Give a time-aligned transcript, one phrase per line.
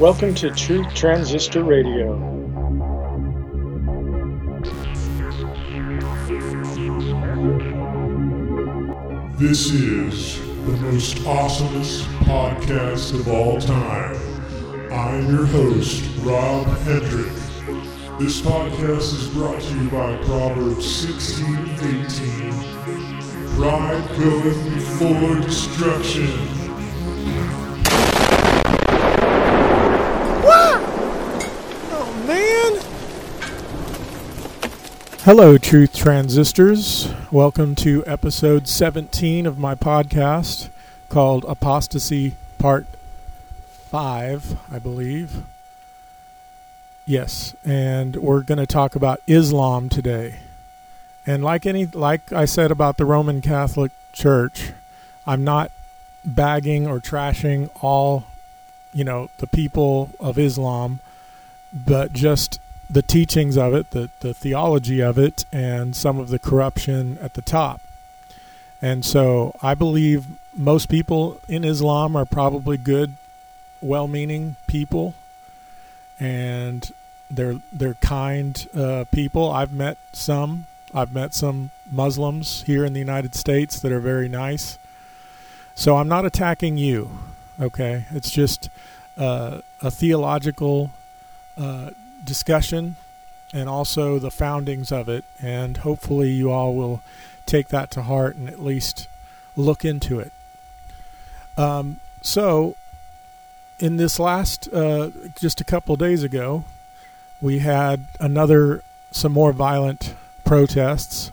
[0.00, 2.16] Welcome to Truth Transistor Radio.
[9.38, 14.16] This is the most awesomest podcast of all time.
[14.92, 17.32] I'm your host, Rob Hendrick.
[18.20, 22.52] This podcast is brought to you by Proverbs 16 18.
[23.56, 26.58] Pride goeth before destruction.
[31.90, 32.72] Oh man!
[35.28, 37.12] Hello, Truth Transistors.
[37.30, 40.70] Welcome to episode 17 of my podcast
[41.10, 42.86] called Apostasy Part
[43.90, 45.42] 5, I believe.
[47.04, 50.36] Yes, and we're going to talk about Islam today.
[51.26, 54.72] And like any like I said about the Roman Catholic Church,
[55.26, 55.70] I'm not
[56.24, 58.24] bagging or trashing all,
[58.94, 61.00] you know, the people of Islam,
[61.70, 62.60] but just
[62.90, 67.34] the teachings of it, the, the theology of it, and some of the corruption at
[67.34, 67.80] the top.
[68.80, 73.14] And so I believe most people in Islam are probably good,
[73.80, 75.14] well meaning people.
[76.18, 76.90] And
[77.30, 79.50] they're they're kind uh, people.
[79.50, 80.66] I've met some.
[80.94, 84.78] I've met some Muslims here in the United States that are very nice.
[85.74, 87.18] So I'm not attacking you.
[87.60, 88.70] Okay, it's just
[89.16, 90.90] uh, a theological
[91.56, 91.90] uh,
[92.28, 92.96] discussion
[93.52, 95.24] and also the foundings of it.
[95.40, 97.02] And hopefully, you all will
[97.46, 99.08] take that to heart and at least
[99.56, 100.32] look into it.
[101.56, 102.76] Um, so,
[103.80, 106.64] in this last, uh, just a couple days ago,
[107.40, 111.32] we had another, some more violent protests.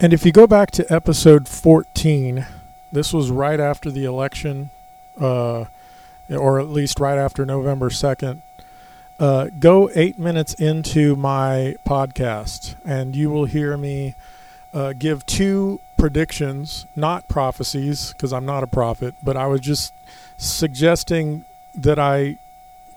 [0.00, 2.46] And if you go back to episode 14,
[2.92, 4.70] this was right after the election,
[5.20, 5.64] uh,
[6.30, 8.42] or at least right after November 2nd,
[9.18, 14.14] uh, go eight minutes into my podcast, and you will hear me
[14.72, 19.92] uh, give two predictions, not prophecies, because I'm not a prophet, but I was just
[20.36, 22.38] suggesting that I,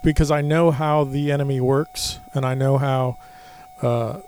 [0.03, 3.17] because I know how the enemy works, and I know how,
[3.81, 4.19] uh,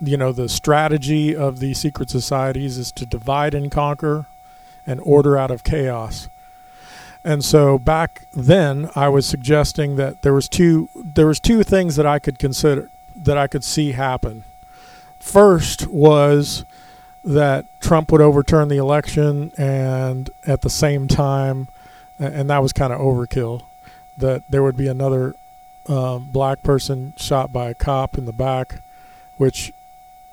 [0.00, 4.26] you know, the strategy of the secret societies is to divide and conquer
[4.86, 6.28] and order out of chaos.
[7.24, 11.96] And so back then, I was suggesting that there was two there was two things
[11.96, 14.44] that I could consider that I could see happen.
[15.18, 16.64] First was
[17.24, 21.68] that Trump would overturn the election, and at the same time,
[22.18, 23.62] and that was kind of overkill.
[24.18, 25.34] That there would be another
[25.88, 28.80] um, black person shot by a cop in the back,
[29.38, 29.72] which,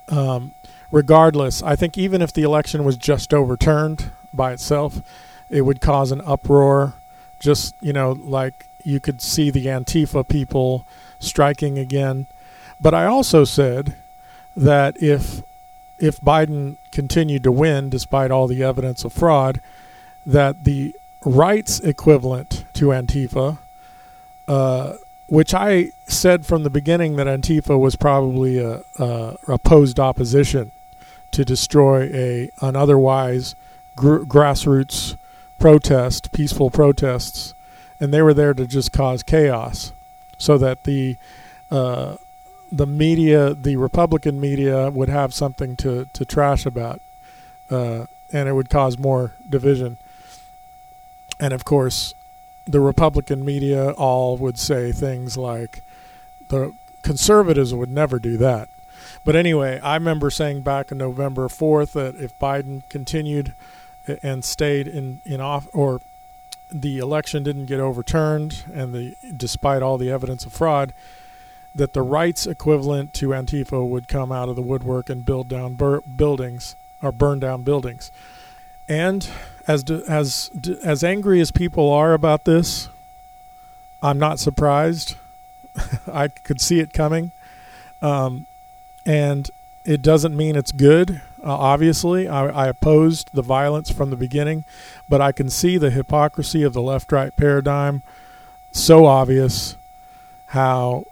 [0.09, 0.51] um,
[0.91, 5.01] regardless, I think even if the election was just overturned by itself,
[5.51, 6.93] it would cause an uproar.
[7.39, 10.87] Just, you know, like you could see the Antifa people
[11.19, 12.25] striking again.
[12.79, 13.95] But I also said
[14.55, 15.43] that if
[15.99, 19.61] if Biden continued to win despite all the evidence of fraud,
[20.25, 23.59] that the rights equivalent to Antifa,
[24.47, 24.93] uh,
[25.27, 30.71] which I said from the beginning that Antifa was probably a, a opposed opposition
[31.31, 33.55] to destroy a an otherwise
[33.95, 35.15] gr- grassroots
[35.61, 37.53] protest, peaceful protests,
[37.99, 39.93] and they were there to just cause chaos,
[40.37, 41.17] so that the
[41.69, 42.17] uh,
[42.71, 46.99] the media, the Republican media, would have something to to trash about,
[47.69, 49.97] uh, and it would cause more division.
[51.39, 52.13] And of course,
[52.65, 55.83] the Republican media all would say things like,
[56.49, 56.73] "The
[57.03, 58.67] conservatives would never do that."
[59.23, 63.53] But anyway, I remember saying back on November 4th that if Biden continued
[64.23, 66.01] and stayed in in off or
[66.71, 70.93] the election didn't get overturned and the despite all the evidence of fraud
[71.73, 75.75] that the rights equivalent to Antifa would come out of the woodwork and build down
[75.75, 78.11] bur- buildings or burn down buildings.
[78.89, 79.27] And
[79.67, 80.51] as as
[80.83, 82.89] as angry as people are about this
[84.01, 85.15] I'm not surprised.
[86.11, 87.31] I could see it coming.
[88.01, 88.47] Um,
[89.05, 89.49] and
[89.85, 94.63] it doesn't mean it's good uh, obviously, I, I, opposed the violence from the beginning,
[95.09, 98.03] but I can see the hypocrisy of the left right paradigm.
[98.71, 99.75] So obvious
[100.47, 101.05] how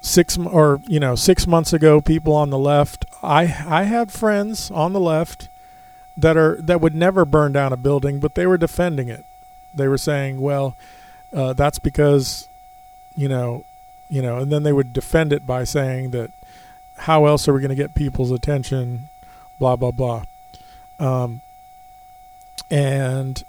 [0.00, 4.70] six or you know six months ago people on the left i i had friends
[4.70, 5.48] on the left
[6.16, 9.24] that are that would never burn down a building but they were defending it.
[9.74, 10.76] They were saying well
[11.32, 12.48] uh, that's because
[13.16, 13.64] you know
[14.08, 16.30] you know and then they would defend it by saying that
[17.04, 19.10] how else are we going to get people's attention?
[19.58, 20.24] Blah blah blah.
[20.98, 21.42] Um,
[22.70, 23.44] and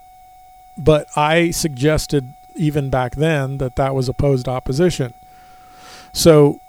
[0.78, 5.13] but I suggested even back then that that was opposed opposition.
[6.12, 6.60] So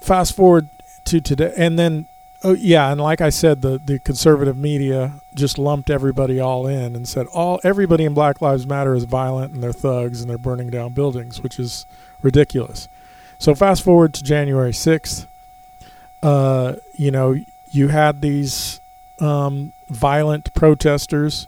[0.00, 0.68] fast forward
[1.06, 2.04] to today, and then
[2.44, 6.94] oh yeah, and like I said, the the conservative media just lumped everybody all in
[6.94, 10.36] and said all everybody in Black Lives Matter is violent and they're thugs and they're
[10.36, 11.86] burning down buildings, which is
[12.20, 12.86] ridiculous.
[13.38, 15.26] So fast forward to January sixth.
[16.22, 17.38] Uh, you know,
[17.70, 18.80] you had these
[19.20, 21.46] um, violent protesters,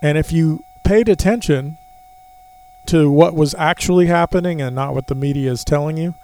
[0.00, 1.76] and if you paid attention
[2.86, 6.14] to what was actually happening and not what the media is telling you,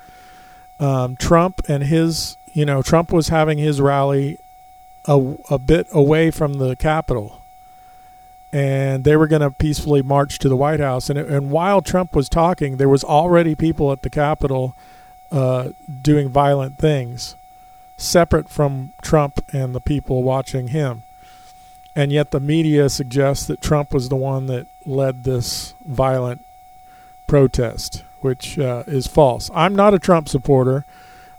[0.81, 4.39] um, Trump and his, you know, Trump was having his rally
[5.07, 7.43] a, a bit away from the Capitol.
[8.53, 11.11] And they were going to peacefully march to the White House.
[11.11, 14.75] And, it, and while Trump was talking, there was already people at the Capitol
[15.31, 15.71] uh,
[16.03, 17.37] doing violent things,
[17.99, 21.03] separate from Trump and the people watching him.
[21.95, 26.43] And yet the media suggests that Trump was the one that led this violent
[27.27, 29.51] protest which uh, is false.
[29.55, 30.85] I'm not a Trump supporter,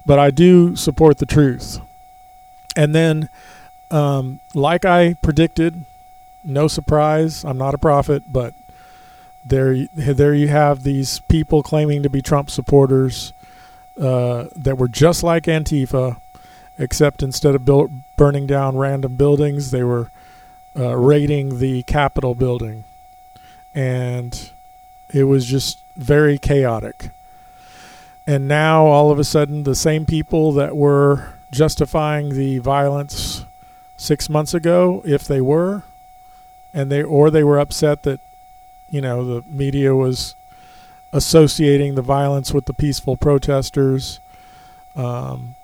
[0.06, 1.80] but I do support the truth.
[2.76, 3.30] And then,
[3.92, 5.84] um, like I predicted,
[6.44, 8.54] no surprise, I'm not a prophet, but
[9.46, 13.34] there, there you have these people claiming to be Trump supporters
[14.00, 16.18] uh, that were just like Antifa,
[16.80, 20.10] except instead of build, burning down random buildings, they were
[20.76, 22.86] uh, raiding the Capitol building.
[23.76, 24.50] And
[25.14, 27.12] it was just very chaotic.
[28.26, 33.44] And now all of a sudden, the same people that were justifying the violence
[33.98, 35.84] six months ago, if they were,
[36.74, 38.20] and they or they were upset that,
[38.90, 40.36] you know, the media was
[41.12, 44.20] associating the violence with the peaceful protesters,
[44.96, 45.56] um,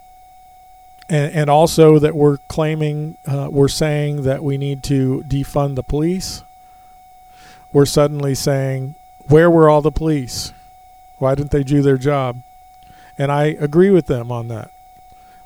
[1.10, 5.84] and and also that we're claiming uh, we're saying that we need to defund the
[5.84, 6.44] police.
[7.72, 8.96] We're suddenly saying
[9.28, 10.54] where were all the police?
[11.18, 12.38] Why didn't they do their job?
[13.18, 14.72] And I agree with them on that.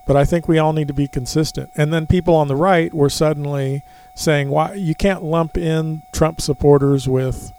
[0.06, 1.70] But I think we all need to be consistent.
[1.76, 3.84] And then people on the right were suddenly
[4.16, 7.54] saying, "Why you can't lump in Trump supporters with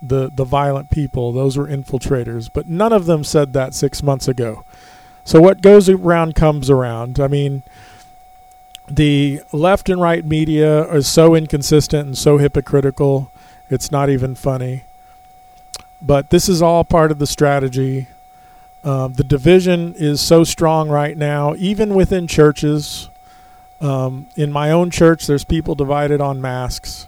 [0.00, 1.32] the the violent people?
[1.32, 4.64] Those were infiltrators." But none of them said that six months ago.
[5.30, 7.20] So what goes around comes around.
[7.20, 7.62] I mean,
[8.88, 13.30] the left and right media is so inconsistent and so hypocritical.
[13.68, 14.82] It's not even funny.
[16.02, 18.08] But this is all part of the strategy.
[18.82, 23.08] Um, the division is so strong right now, even within churches.
[23.80, 27.06] Um, in my own church, there's people divided on masks.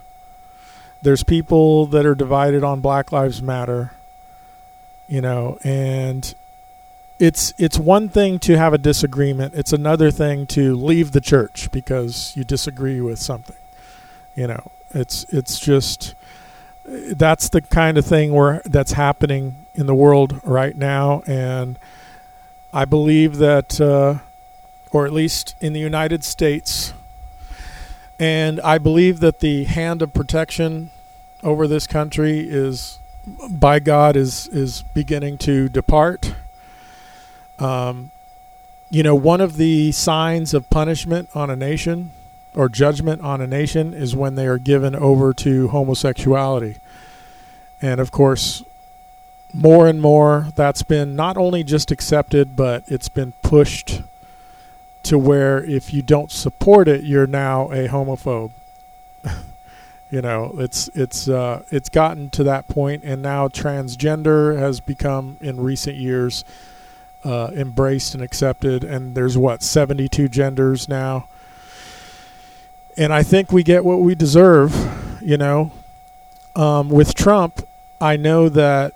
[1.01, 3.91] There's people that are divided on Black Lives Matter.
[5.09, 6.33] You know, and
[7.19, 9.53] it's it's one thing to have a disagreement.
[9.55, 13.55] It's another thing to leave the church because you disagree with something.
[14.35, 16.15] You know, it's it's just
[16.85, 21.79] that's the kind of thing where that's happening in the world right now, and
[22.71, 24.19] I believe that, uh,
[24.91, 26.93] or at least in the United States,
[28.19, 30.91] and I believe that the hand of protection
[31.41, 32.99] over this country is,
[33.49, 36.35] by God, is is beginning to depart.
[37.59, 38.11] Um,
[38.89, 42.11] you know, one of the signs of punishment on a nation
[42.55, 46.77] or judgment on a nation is when they are given over to homosexuality.
[47.81, 48.63] And of course,
[49.53, 54.01] more and more that's been not only just accepted, but it's been pushed
[55.03, 58.51] to where if you don't support it, you're now a homophobe.
[60.11, 65.37] you know, it's it's uh, it's gotten to that point, and now transgender has become
[65.41, 66.45] in recent years
[67.23, 71.27] uh, embraced and accepted, and there's what 72 genders now
[72.97, 75.19] and I think we get what we deserve.
[75.21, 75.71] You know,
[76.55, 77.65] um, with Trump,
[78.01, 78.93] I know that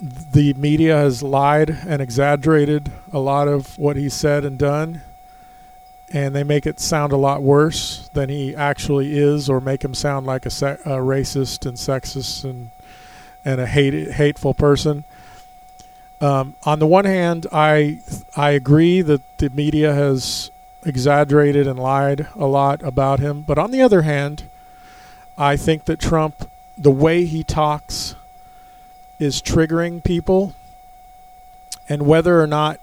[0.00, 5.02] the media has lied and exaggerated a lot of what he said and done,
[6.12, 9.94] and they make it sound a lot worse than he actually is, or make him
[9.94, 12.70] sound like a, se- a racist and sexist and
[13.44, 15.04] and a hate- hateful person.
[16.20, 18.00] Um, on the one hand, I
[18.36, 20.50] I agree that the media has
[20.84, 23.42] exaggerated and lied a lot about him.
[23.42, 24.44] But on the other hand,
[25.36, 28.16] I think that Trump, the way he talks,
[29.18, 30.54] is triggering people.
[31.88, 32.80] And whether or not,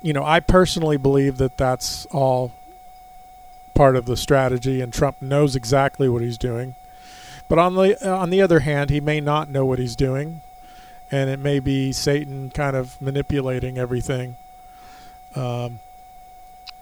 [0.00, 2.52] you know, I personally believe that that's all
[3.74, 6.74] part of the strategy, and Trump knows exactly what he's doing.
[7.48, 10.40] But on the on the other hand, he may not know what he's doing,
[11.10, 14.36] and it may be Satan kind of manipulating everything.
[15.34, 15.80] Um,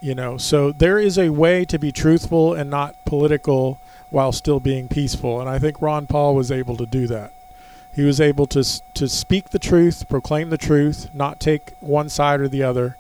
[0.01, 3.81] you know, so there is a way to be truthful and not political
[4.11, 7.33] while still being peaceful, and I think Ron Paul was able to do that.
[7.95, 8.63] He was able to
[8.95, 12.97] to speak the truth, proclaim the truth, not take one side or the other,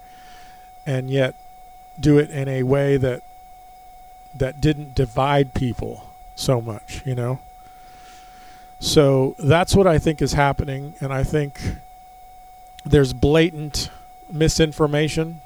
[0.84, 1.34] and yet
[2.00, 3.22] do it in a way that
[4.34, 7.40] that didn't divide people so much, you know.
[8.80, 11.60] So that's what I think is happening, and I think
[12.84, 13.90] there's blatant
[14.30, 15.40] misinformation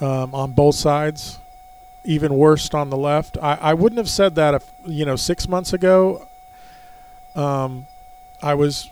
[0.00, 1.38] um, on both sides.
[2.04, 3.36] Even worse on the left.
[3.42, 6.26] I, I wouldn't have said that if you know six months ago.
[7.34, 7.86] Um,
[8.40, 8.90] I was,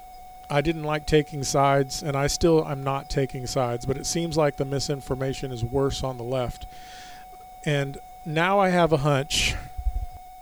[0.50, 3.86] I didn't like taking sides, and I still I'm not taking sides.
[3.86, 6.66] But it seems like the misinformation is worse on the left,
[7.64, 9.54] and now I have a hunch,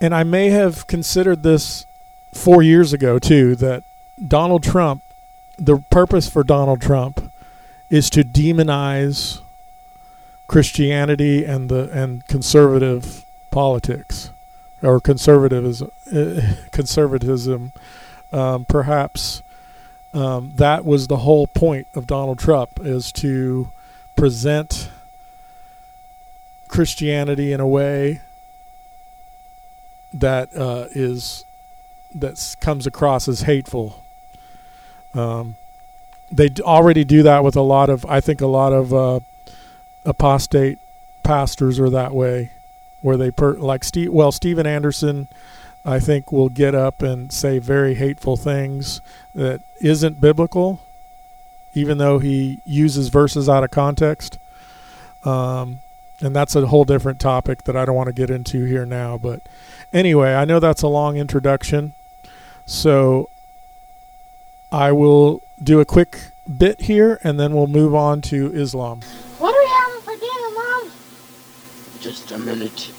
[0.01, 1.85] and I may have considered this
[2.33, 3.83] four years ago too that
[4.25, 5.03] Donald Trump,
[5.57, 7.31] the purpose for Donald Trump,
[7.89, 9.41] is to demonize
[10.47, 14.31] Christianity and the and conservative politics
[14.81, 15.91] or conservatism,
[16.71, 17.71] conservatism.
[18.31, 19.43] Um, perhaps
[20.13, 23.71] um, that was the whole point of Donald Trump is to
[24.15, 24.89] present
[26.67, 28.21] Christianity in a way
[30.13, 31.45] that uh, is
[32.15, 34.03] that comes across as hateful.
[35.13, 35.55] Um,
[36.31, 39.19] they already do that with a lot of, I think, a lot of uh,
[40.05, 40.79] apostate
[41.21, 42.51] pastors are that way,
[43.01, 44.11] where they per like Steve.
[44.11, 45.27] Well, Stephen Anderson,
[45.85, 49.01] I think, will get up and say very hateful things
[49.35, 50.81] that isn't biblical,
[51.73, 54.39] even though he uses verses out of context.
[55.23, 55.79] Um,
[56.21, 59.17] and that's a whole different topic that I don't want to get into here now.
[59.17, 59.41] But
[59.91, 61.93] anyway, I know that's a long introduction.
[62.65, 63.29] So
[64.71, 69.01] I will do a quick bit here and then we'll move on to Islam.
[69.39, 70.91] What are we having for dinner, Mom?
[71.99, 72.91] Just a minute.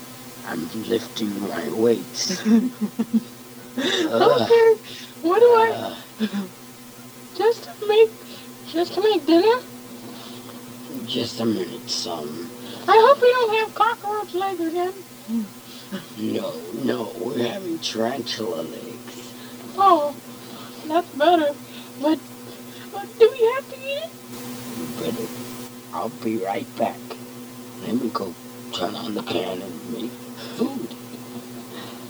[0.47, 2.41] I'm lifting my weights.
[2.47, 2.69] Uh,
[3.77, 4.77] Okay.
[5.23, 6.27] What do I uh,
[7.37, 8.11] just to make
[8.69, 9.59] just to make dinner?
[11.07, 12.29] just a minute, son.
[12.87, 14.93] I hope we don't have cockroach legs again.
[16.19, 16.53] No,
[16.85, 18.94] no, we're having tarantula legs.
[19.77, 20.15] Oh,
[20.87, 21.55] that's better.
[22.01, 22.19] But,
[22.93, 24.11] but do we have to eat it?
[24.79, 25.29] You better.
[25.93, 26.99] I'll be right back.
[27.83, 28.35] Let me go
[28.73, 30.11] turn on the pan and make
[30.57, 30.91] food.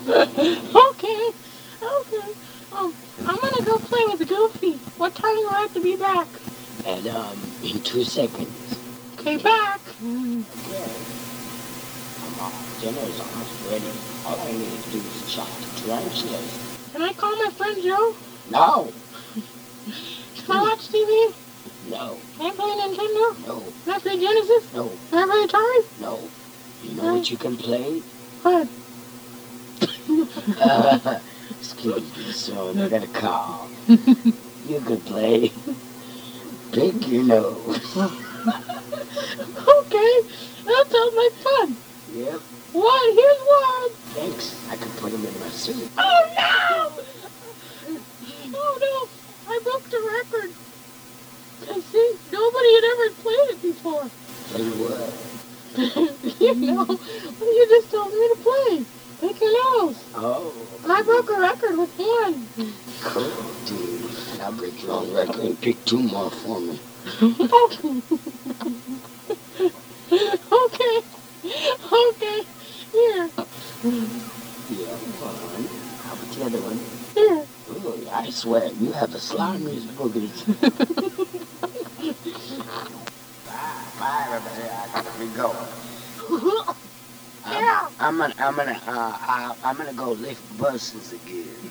[0.95, 1.31] Okay.
[1.83, 2.33] Okay.
[2.73, 2.95] Um,
[3.27, 4.73] I'm gonna go play with Goofy.
[4.97, 6.27] What time do I have to be back?
[6.87, 8.79] And, um, in two seconds.
[9.19, 9.81] Okay, back.
[9.81, 10.45] Okay.
[12.21, 13.93] Come on, dinner's almost ready.
[14.27, 16.74] All I need to do is chop the tarantulas.
[16.95, 18.15] Can I call my friend Joe?
[18.53, 18.93] No,
[20.37, 21.35] Can I watch TV?
[21.91, 23.47] no, Can I play Nintendo?
[23.49, 24.73] no, Can I play Genesis?
[24.73, 26.01] no, Can I play Atari?
[26.01, 26.21] no.
[26.85, 27.99] You know what you can play?
[28.43, 28.69] What?
[30.61, 31.19] Uh,
[31.59, 32.79] excuse me, son.
[32.79, 33.69] I got a call.
[34.69, 35.53] You could play.
[36.73, 37.97] Pick your nose.
[39.67, 40.13] Okay.
[40.65, 41.77] That sounds like fun.
[42.15, 42.41] Yep.
[42.75, 43.91] One, here's one.
[44.19, 44.69] Thanks.
[44.69, 45.89] I can put them in my suit.
[45.97, 47.99] Oh no!
[48.53, 49.53] Oh no!
[49.53, 50.51] I broke the record.
[51.71, 54.11] I see, nobody had ever played it before.
[54.51, 56.41] Play what?
[56.41, 56.85] you know,
[57.41, 58.85] you just told me to play.
[59.21, 60.05] Pick your nose.
[60.17, 60.53] Oh,
[60.89, 62.49] I broke a record with one.
[63.03, 63.31] cool,
[63.67, 64.41] dude.
[64.41, 66.81] I'll break your own record and pick two more for me.
[78.55, 80.47] Ooh, you have the slimiest boogers.
[83.47, 84.71] bye, bye, everybody.
[84.71, 86.69] I gotta be going.
[87.47, 87.89] Yeah.
[88.01, 91.71] I'm gonna, I'm gonna, uh, uh, I'm gonna go lift buses again.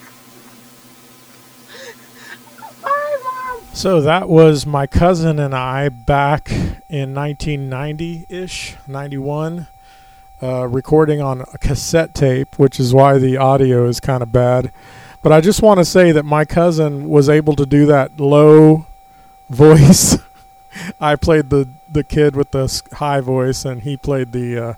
[2.82, 3.62] Bye, Mom.
[3.74, 6.52] So that was my cousin and I back
[6.90, 9.68] in 1990 ish, 91,
[10.42, 14.72] uh, recording on a cassette tape, which is why the audio is kind of bad.
[15.24, 18.86] But I just want to say that my cousin was able to do that low
[19.50, 20.18] voice.
[21.00, 24.74] I played the, the kid with the high voice, and he played the uh,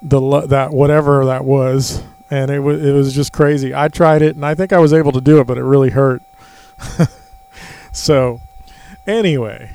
[0.00, 3.74] the that whatever that was, and it was it was just crazy.
[3.74, 5.90] I tried it, and I think I was able to do it, but it really
[5.90, 6.22] hurt.
[7.92, 8.40] so
[9.06, 9.70] anyway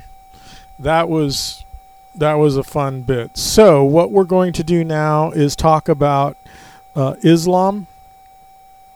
[0.80, 1.66] that was
[2.16, 6.38] that was a fun bit so what we're going to do now is talk about
[6.96, 7.88] uh, islam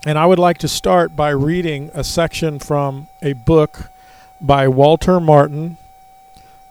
[0.07, 3.91] and i would like to start by reading a section from a book
[4.39, 5.75] by walter martin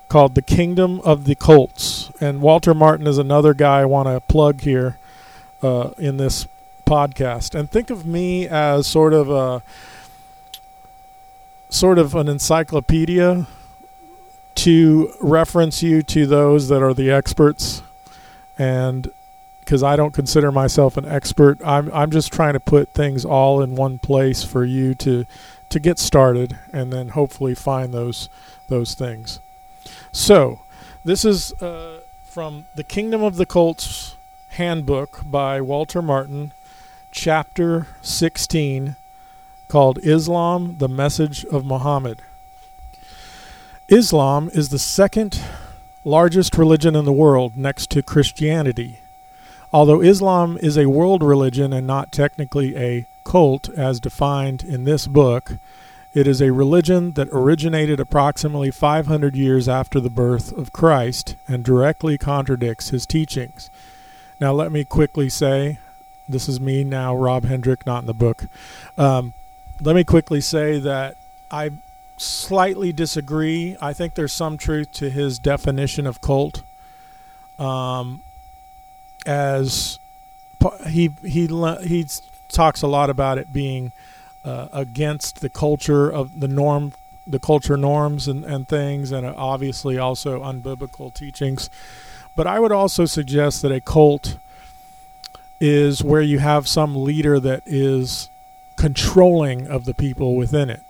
[0.09, 2.11] called the kingdom of the Cults.
[2.19, 4.97] and walter martin is another guy i want to plug here
[5.63, 6.49] uh, in this
[6.87, 9.63] podcast and think of me as sort of a
[11.69, 13.47] sort of an encyclopedia
[14.55, 17.83] to reference you to those that are the experts
[18.57, 19.11] and
[19.67, 21.59] because I don't consider myself an expert.
[21.65, 25.27] I'm I'm just trying to put things all in one place for you to
[25.69, 28.29] to get started and then hopefully find those
[28.69, 29.41] those things.
[30.13, 30.61] So
[31.05, 34.15] this is uh, from the Kingdom of the Cults
[34.51, 36.53] handbook by Walter Martin
[37.11, 38.95] chapter 16
[39.67, 42.23] called Islam the Message of Muhammad.
[43.89, 45.41] Islam is the second
[46.05, 49.01] largest religion in the world next to Christianity.
[49.73, 55.07] Although Islam is a world religion and not technically a cult as defined in this
[55.07, 55.55] book,
[56.15, 61.63] it is a religion that originated approximately 500 years after the birth of Christ and
[61.65, 63.69] directly contradicts his teachings.
[64.41, 65.79] Now, let me quickly say
[66.29, 68.45] this is me now, Rob Hendrick, not in the book.
[68.97, 69.35] Um,
[69.81, 71.17] let me quickly say that
[71.51, 71.73] I
[72.17, 73.77] slightly disagree.
[73.81, 76.63] I think there's some truth to his definition of cult.
[77.59, 78.23] Um,
[79.27, 79.99] as
[80.87, 81.47] he he
[81.83, 82.07] he
[82.49, 83.93] talks a lot about it being
[84.45, 86.93] uh, against the culture of the norm,
[87.27, 91.69] the culture norms and, and things, and obviously also unbiblical teachings.
[92.37, 94.39] But I would also suggest that a cult
[95.61, 98.29] is where you have some leader that is
[98.77, 100.83] controlling of the people within it.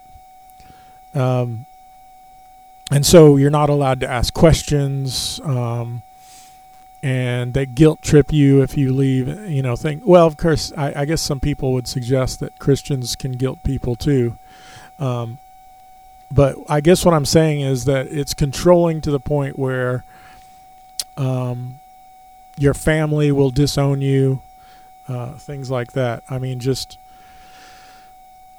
[1.14, 1.66] Um,
[2.90, 5.40] and so you're not allowed to ask questions.
[5.44, 6.02] Um,
[7.02, 9.28] and they guilt trip you if you leave.
[9.48, 10.02] You know, think.
[10.04, 13.96] Well, of course, I, I guess some people would suggest that Christians can guilt people
[13.96, 14.36] too.
[14.98, 15.38] Um,
[16.30, 20.04] but I guess what I'm saying is that it's controlling to the point where
[21.16, 21.78] um,
[22.58, 24.42] your family will disown you,
[25.08, 26.24] uh, things like that.
[26.28, 26.98] I mean, just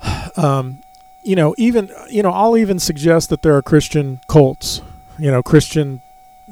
[0.38, 0.80] um,
[1.24, 4.82] you know, even you know, I'll even suggest that there are Christian cults,
[5.20, 6.02] you know, Christian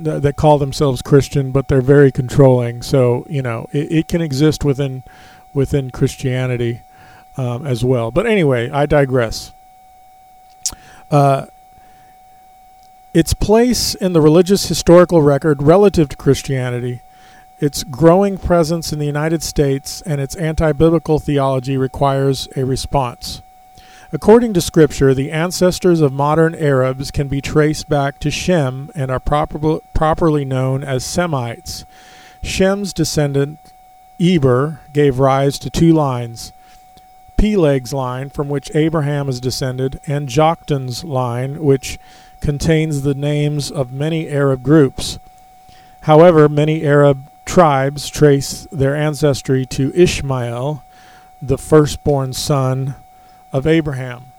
[0.01, 2.81] th- that call themselves Christian, but they're very controlling.
[2.81, 5.03] So you know, it, it can exist within
[5.53, 6.81] within Christianity
[7.37, 8.11] um, as well.
[8.11, 9.51] But anyway, I digress.
[11.11, 11.45] Uh,
[13.13, 17.01] its place in the religious historical record relative to Christianity,
[17.59, 23.41] its growing presence in the United States, and its anti biblical theology requires a response.
[24.15, 29.11] According to Scripture, the ancestors of modern Arabs can be traced back to Shem and
[29.11, 31.83] are proper, properly known as Semites.
[32.41, 33.59] Shem's descendant,
[34.17, 36.53] Eber, gave rise to two lines
[37.35, 41.99] Peleg's line, from which Abraham is descended, and Joktan's line, which
[42.39, 45.19] contains the names of many Arab groups.
[46.03, 50.85] However, many Arab tribes trace their ancestry to Ishmael,
[51.41, 52.95] the firstborn son
[53.55, 54.33] of Abraham.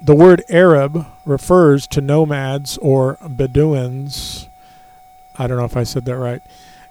[0.00, 4.48] The word Arab refers to nomads or Bedouins.
[5.36, 6.40] I don't know if I said that right.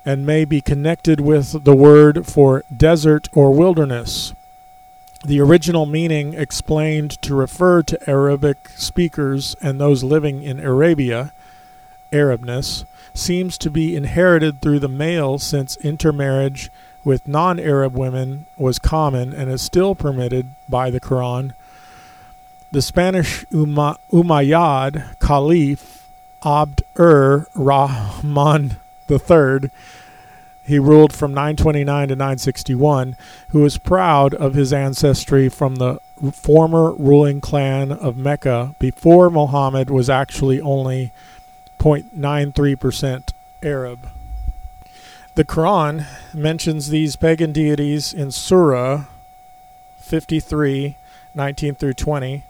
[0.06, 4.34] And may be connected with the word for desert or wilderness.
[5.24, 11.32] The original meaning explained to refer to Arabic speakers and those living in Arabia,
[12.12, 16.70] Arabness, seems to be inherited through the male since intermarriage
[17.08, 21.54] with non Arab women was common and is still permitted by the Quran.
[22.74, 26.06] The Spanish Umayyad Caliph
[26.43, 28.76] Abd ur Rahman
[29.10, 29.70] III,
[30.65, 33.15] he ruled from 929 to 961,
[33.52, 36.02] who was proud of his ancestry from the
[36.34, 41.13] former ruling clan of Mecca before Muhammad was actually only
[41.80, 43.30] 0.93%
[43.63, 44.10] Arab.
[45.38, 49.06] The Quran mentions these pagan deities in Surah
[50.00, 50.97] 53,
[51.36, 52.43] 19 through 20.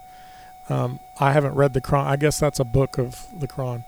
[0.70, 2.06] Um, I haven't read the Quran.
[2.06, 3.84] I guess that's a book of the Quran.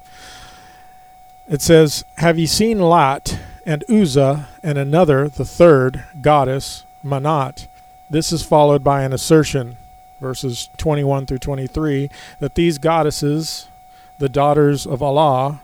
[1.48, 7.68] It says, Have ye seen Lot and Uzzah and another, the third, goddess, Manat?
[8.10, 9.78] This is followed by an assertion,
[10.20, 12.10] verses 21 through 23,
[12.40, 13.70] that these goddesses,
[14.18, 15.62] the daughters of Allah,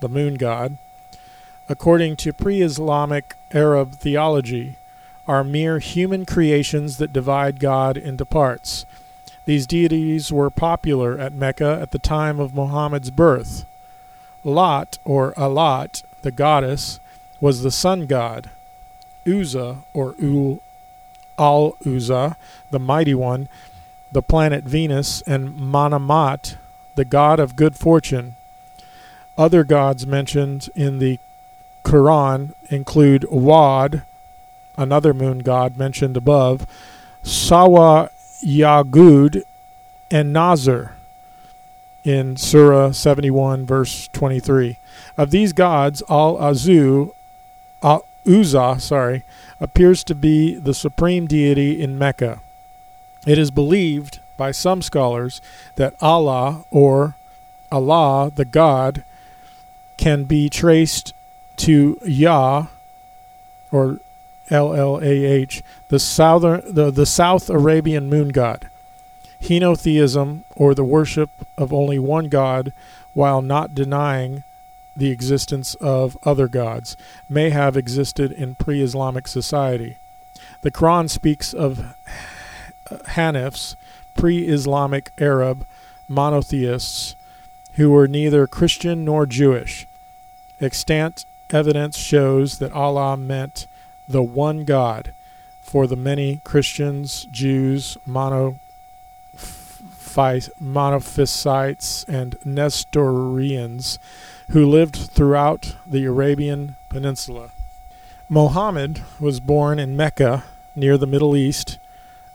[0.00, 0.78] the moon god,
[1.70, 4.74] according to pre Islamic Arab theology,
[5.28, 8.84] are mere human creations that divide God into parts.
[9.46, 13.64] These deities were popular at Mecca at the time of Muhammad's birth.
[14.42, 16.98] Lot, or Alat, the goddess,
[17.40, 18.50] was the sun god.
[19.24, 20.60] Uzzah, or Ul
[21.38, 22.36] Al Uzzah,
[22.72, 23.48] the mighty one,
[24.10, 26.56] the planet Venus, and Manamat,
[26.96, 28.34] the god of good fortune.
[29.38, 31.20] Other gods mentioned in the
[31.84, 34.02] Quran include Wad,
[34.76, 36.66] another moon god mentioned above,
[37.22, 38.10] Sawa
[38.42, 39.42] Yagud,
[40.10, 40.96] and Nazar
[42.04, 44.78] in Surah 71, verse 23.
[45.16, 47.14] Of these gods, Al Azu,
[47.82, 49.24] Al Uzza, sorry,
[49.60, 52.40] appears to be the supreme deity in Mecca.
[53.26, 55.42] It is believed by some scholars
[55.76, 57.16] that Allah or
[57.70, 59.04] Allah, the God,
[59.96, 61.12] can be traced
[61.60, 62.66] to Yah
[63.70, 64.00] or
[64.48, 68.68] L L A H, the southern the, the South Arabian moon god.
[69.40, 72.72] Henotheism or the worship of only one god
[73.14, 74.42] while not denying
[74.96, 76.96] the existence of other gods
[77.28, 79.96] may have existed in pre-Islamic society.
[80.62, 81.94] The Quran speaks of
[82.90, 83.76] Hanifs,
[84.14, 85.64] pre-Islamic Arab
[86.08, 87.16] monotheists
[87.74, 89.86] who were neither Christian nor Jewish.
[90.60, 93.66] Extant evidence shows that Allah meant
[94.08, 95.12] the one God
[95.62, 98.58] for the many Christians, Jews, monophysites,
[102.08, 103.98] and Nestorians
[104.50, 107.50] who lived throughout the Arabian Peninsula.
[108.28, 111.78] Mohammed was born in Mecca near the Middle East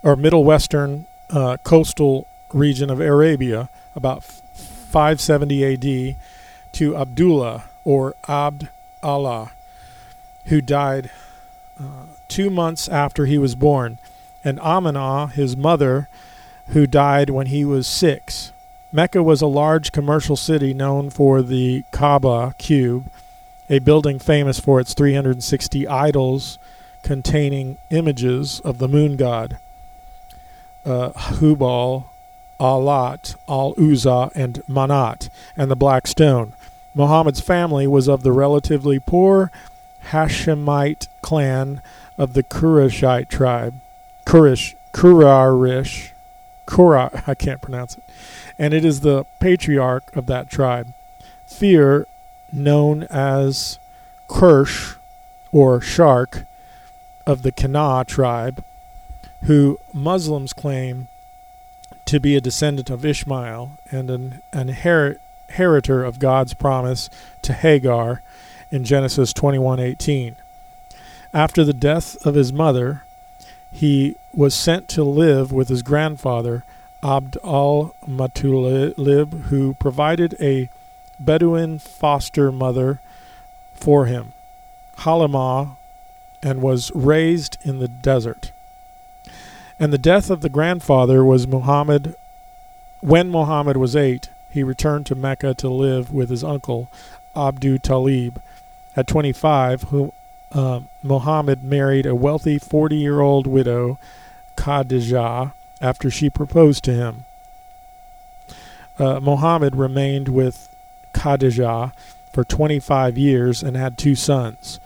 [0.02, 6.16] or Middle Western uh, coastal region of Arabia about 570 AD
[6.74, 8.70] to Abdullah or Abd
[9.06, 9.52] Allah,
[10.46, 11.12] who died
[11.80, 14.00] uh, two months after he was born,
[14.44, 16.10] and Aminah, his mother,
[16.70, 18.52] who died when he was six.
[18.92, 23.06] Mecca was a large commercial city known for the Kaaba cube,
[23.70, 26.58] a building famous for its 360 idols
[27.04, 29.58] containing images of the moon god,
[30.86, 32.06] uh, Hubal,
[32.60, 36.54] Alat, Al Uzza, and Manat, and the Black Stone.
[36.96, 39.52] Muhammad's family was of the relatively poor
[40.12, 41.82] Hashemite clan
[42.18, 43.76] of the Qurayshite tribe.
[44.26, 46.12] Quraysh, Qurarish,
[46.66, 48.04] Qura, I can't pronounce it.
[48.58, 50.94] And it is the patriarch of that tribe.
[51.46, 52.08] Fear,
[52.52, 53.78] known as
[54.28, 54.96] Kirsch
[55.52, 56.46] or Shark
[57.28, 58.64] of the Kana tribe,
[59.44, 61.08] who Muslims claim
[62.06, 64.70] to be a descendant of Ishmael and an, an
[65.48, 67.10] inheritor of God's promise
[67.42, 68.22] to Hagar
[68.72, 70.36] in Genesis 21:18.
[71.34, 73.04] After the death of his mother,
[73.72, 76.64] he was sent to live with his grandfather
[77.04, 80.70] Abd al-Muttalib, who provided a
[81.20, 83.00] Bedouin foster mother
[83.74, 84.34] for him,
[85.00, 85.78] Halimah,
[86.42, 88.52] and was raised in the desert.
[89.80, 92.16] And the death of the grandfather was Muhammad.
[93.02, 96.90] When Muhammad was eight, he returned to Mecca to live with his uncle,
[97.36, 98.42] Abdu Talib.
[98.96, 100.14] At 25, whom
[100.54, 104.00] uh, Muhammad married a wealthy 40 year old widow,
[104.56, 107.26] Khadijah, after she proposed to him.
[108.98, 110.70] Uh, Muhammad remained with
[111.12, 111.92] Khadijah
[112.32, 114.80] for 25 years and had two sons,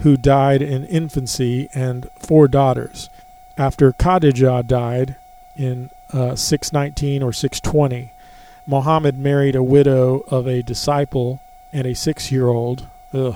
[0.00, 3.08] who died in infancy, and four daughters.
[3.56, 5.14] After Khadijah died
[5.54, 8.10] in uh, 619 or 620,
[8.66, 11.40] Muhammad married a widow of a disciple
[11.72, 13.34] and a six year old, who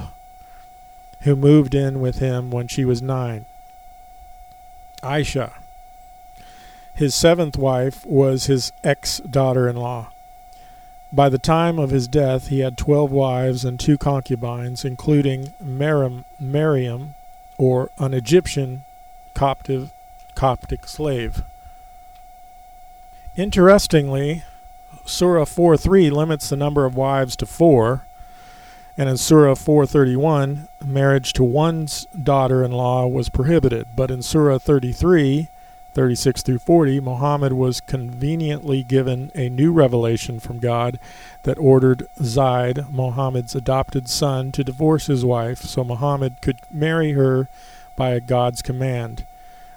[1.36, 3.44] moved in with him when she was nine.
[5.02, 5.52] Aisha.
[6.94, 10.10] His seventh wife was his ex daughter in law.
[11.12, 17.14] By the time of his death, he had twelve wives and two concubines, including Mariam,
[17.56, 18.84] or an Egyptian
[19.34, 19.90] Coptic
[20.34, 21.42] Coptic slave.
[23.36, 24.42] Interestingly,
[25.08, 28.04] Surah 4.3 limits the number of wives to four,
[28.96, 33.86] and in Surah 431, marriage to one's daughter-in-law was prohibited.
[33.96, 35.48] But in Surah 33,
[35.94, 40.98] 36 through 40, Muhammad was conveniently given a new revelation from God
[41.44, 47.48] that ordered Zaid, Muhammad's adopted son, to divorce his wife so Muhammad could marry her
[47.96, 49.24] by God's command.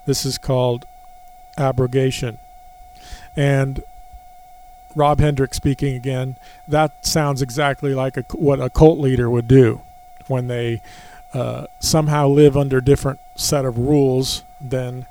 [0.06, 0.86] This is called
[1.58, 2.38] abrogation.
[3.36, 3.84] And
[4.96, 6.36] Rob Hendrick speaking again,
[6.68, 9.82] that sounds exactly like a, what a cult leader would do
[10.28, 10.82] when they
[11.34, 15.06] uh, somehow live under different set of rules than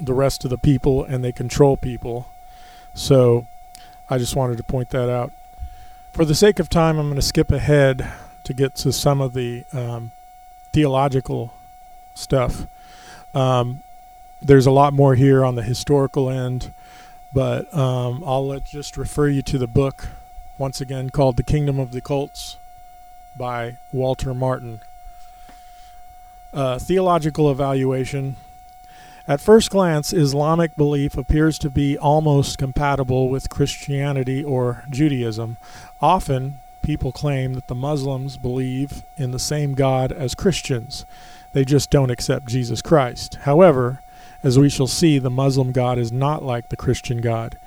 [0.00, 2.28] the rest of the people and they control people.
[2.94, 3.46] So
[4.08, 5.32] I just wanted to point that out.
[6.12, 8.10] For the sake of time, I'm going to skip ahead
[8.44, 10.10] to get to some of the um,
[10.72, 11.54] theological
[12.14, 12.66] stuff.
[13.34, 13.82] Um,
[14.42, 16.72] there's a lot more here on the historical end,
[17.32, 20.08] but um, I'll let, just refer you to the book
[20.58, 22.56] once again called The Kingdom of the Cults
[23.36, 24.80] by Walter Martin.
[26.52, 28.36] Uh, theological evaluation.
[29.28, 35.56] At first glance, Islamic belief appears to be almost compatible with Christianity or Judaism.
[36.00, 41.04] Often, people claim that the Muslims believe in the same God as Christians.
[41.52, 43.36] They just don't accept Jesus Christ.
[43.42, 44.00] However,
[44.42, 47.58] as we shall see, the Muslim God is not like the Christian God.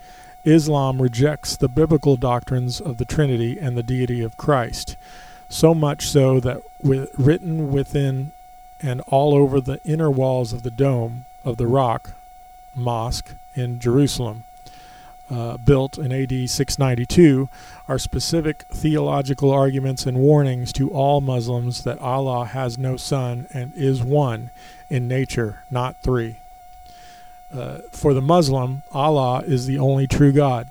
[0.44, 4.98] Islam rejects the biblical doctrines of the Trinity and the deity of Christ,
[5.48, 8.32] so much so that with, written within
[8.82, 12.12] and all over the inner walls of the dome of the Rock
[12.76, 14.44] Mosque in Jerusalem,
[15.30, 17.48] uh, built in AD 692,
[17.88, 23.74] are specific theological arguments and warnings to all Muslims that Allah has no son and
[23.76, 24.50] is one
[24.90, 26.38] in nature, not three.
[27.54, 30.68] Uh, for the Muslim, Allah is the only true God.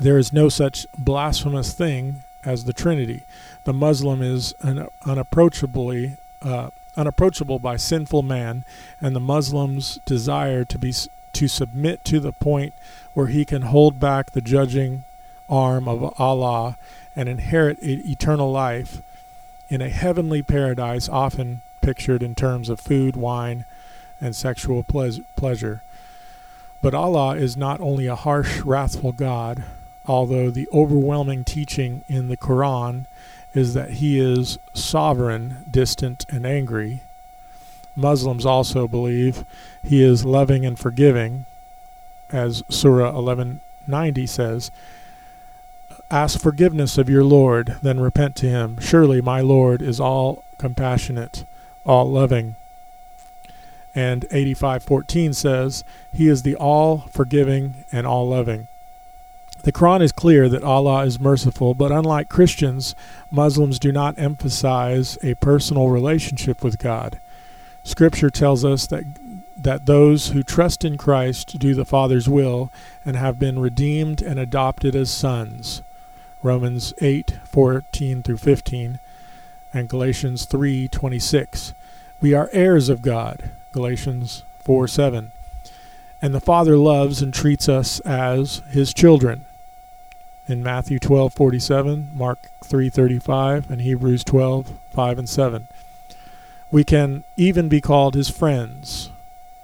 [0.00, 3.24] There is no such blasphemous thing as the Trinity.
[3.64, 8.64] The Muslim is un- unapproachably uh, unapproachable by sinful man,
[9.00, 10.92] and the Muslim's desire to be
[11.32, 12.74] to submit to the point
[13.14, 15.04] where he can hold back the judging
[15.48, 16.76] arm of Allah
[17.16, 19.00] and inherit eternal life
[19.68, 23.64] in a heavenly paradise, often pictured in terms of food, wine,
[24.22, 25.82] and sexual pleasure.
[26.80, 29.64] But Allah is not only a harsh, wrathful God,
[30.06, 33.06] although the overwhelming teaching in the Quran
[33.54, 37.00] is that He is sovereign, distant, and angry.
[37.94, 39.44] Muslims also believe
[39.82, 41.44] He is loving and forgiving,
[42.30, 44.70] as Surah 1190 says.
[46.10, 48.78] Ask forgiveness of your Lord, then repent to Him.
[48.80, 51.44] Surely my Lord is all compassionate,
[51.84, 52.56] all loving.
[53.94, 58.68] And 85:14 says, He is the all forgiving and all loving.
[59.64, 62.96] The Quran is clear that Allah is merciful, but unlike Christians,
[63.30, 67.20] Muslims do not emphasize a personal relationship with God.
[67.84, 69.04] Scripture tells us that
[69.56, 72.72] that those who trust in Christ do the Father's will
[73.04, 75.82] and have been redeemed and adopted as sons.
[76.42, 78.98] Romans 8:14 through 15
[79.72, 81.72] and Galatians 3:26.
[82.20, 83.50] We are heirs of God.
[83.72, 85.32] Galatians 4:7.
[86.20, 89.44] And the Father loves and treats us as his children
[90.46, 95.68] in Matthew 12:47, Mark 3:35, and Hebrews 12:5 and 7.
[96.70, 99.10] We can even be called his friends.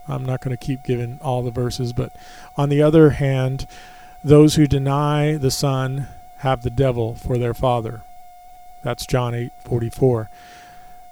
[0.08, 2.12] I'm not going to keep giving all the verses, but
[2.56, 3.66] on the other hand,
[4.24, 8.02] those who deny the Son have the devil for their father.
[8.82, 10.28] That's John 8:44.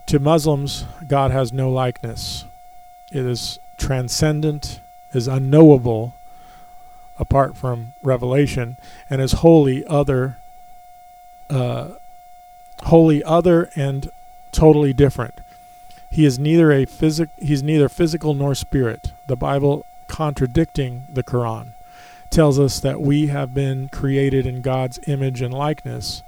[0.06, 2.44] To Muslims, God has no likeness.
[3.11, 4.81] It is transcendent,
[5.12, 6.14] is unknowable,
[7.19, 8.77] apart from revelation
[9.09, 10.37] and is wholly other
[11.49, 11.90] uh,
[12.85, 14.11] wholly other and
[14.53, 15.40] totally different.
[16.11, 19.12] He is neither a physic he's neither physical nor spirit.
[19.27, 21.69] The bible contradicting the quran
[22.31, 26.23] tells us that we have been created in god's image and likeness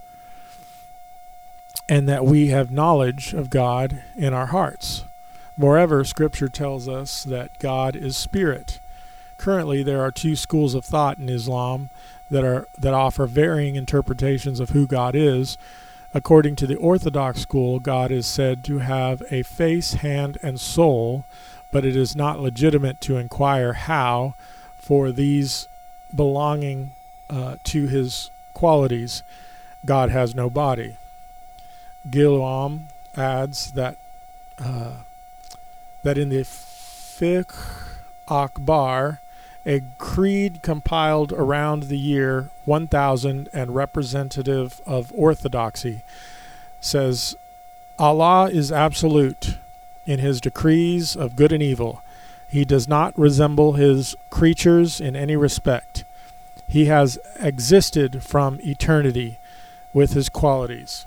[1.89, 5.05] and that we have knowledge of god in our hearts
[5.59, 8.79] moreover scripture tells us that god is spirit
[9.39, 11.91] Currently, there are two schools of thought in Islam
[12.29, 15.57] that are that offer varying interpretations of who God is.
[16.13, 21.25] According to the Orthodox school, God is said to have a face, hand, and soul,
[21.71, 24.35] but it is not legitimate to inquire how,
[24.77, 25.69] for these
[26.15, 26.93] belonging
[27.31, 29.23] uh, to his qualities,
[29.85, 30.97] God has no body.
[32.11, 33.97] Guillaume adds that
[34.59, 34.95] uh,
[36.03, 37.55] that in the Fiqh
[38.29, 39.21] Akbar,
[39.67, 46.03] a creed compiled around the year 1000 and representative of orthodoxy
[46.81, 47.37] says
[47.99, 49.57] Allah is absolute
[50.07, 52.03] in his decrees of good and evil.
[52.49, 56.05] He does not resemble his creatures in any respect.
[56.67, 59.39] He has existed from eternity
[59.93, 61.05] with his qualities,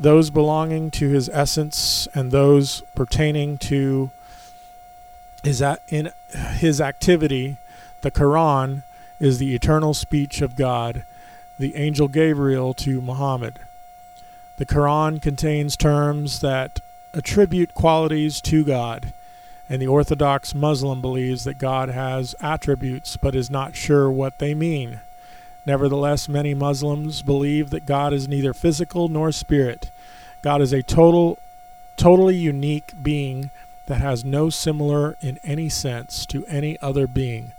[0.00, 4.10] those belonging to his essence and those pertaining to
[5.44, 6.10] his, in
[6.56, 7.58] his activity
[8.00, 8.82] the Quran
[9.18, 11.04] is the eternal speech of God,
[11.58, 13.58] the angel Gabriel to Muhammad.
[14.56, 16.80] The Quran contains terms that
[17.12, 19.12] attribute qualities to God,
[19.68, 24.54] and the Orthodox Muslim believes that God has attributes but is not sure what they
[24.54, 25.00] mean.
[25.66, 29.90] Nevertheless, many Muslims believe that God is neither physical nor spirit.
[30.42, 31.38] God is a total,
[31.96, 33.50] totally unique being
[33.86, 37.52] that has no similar in any sense to any other being.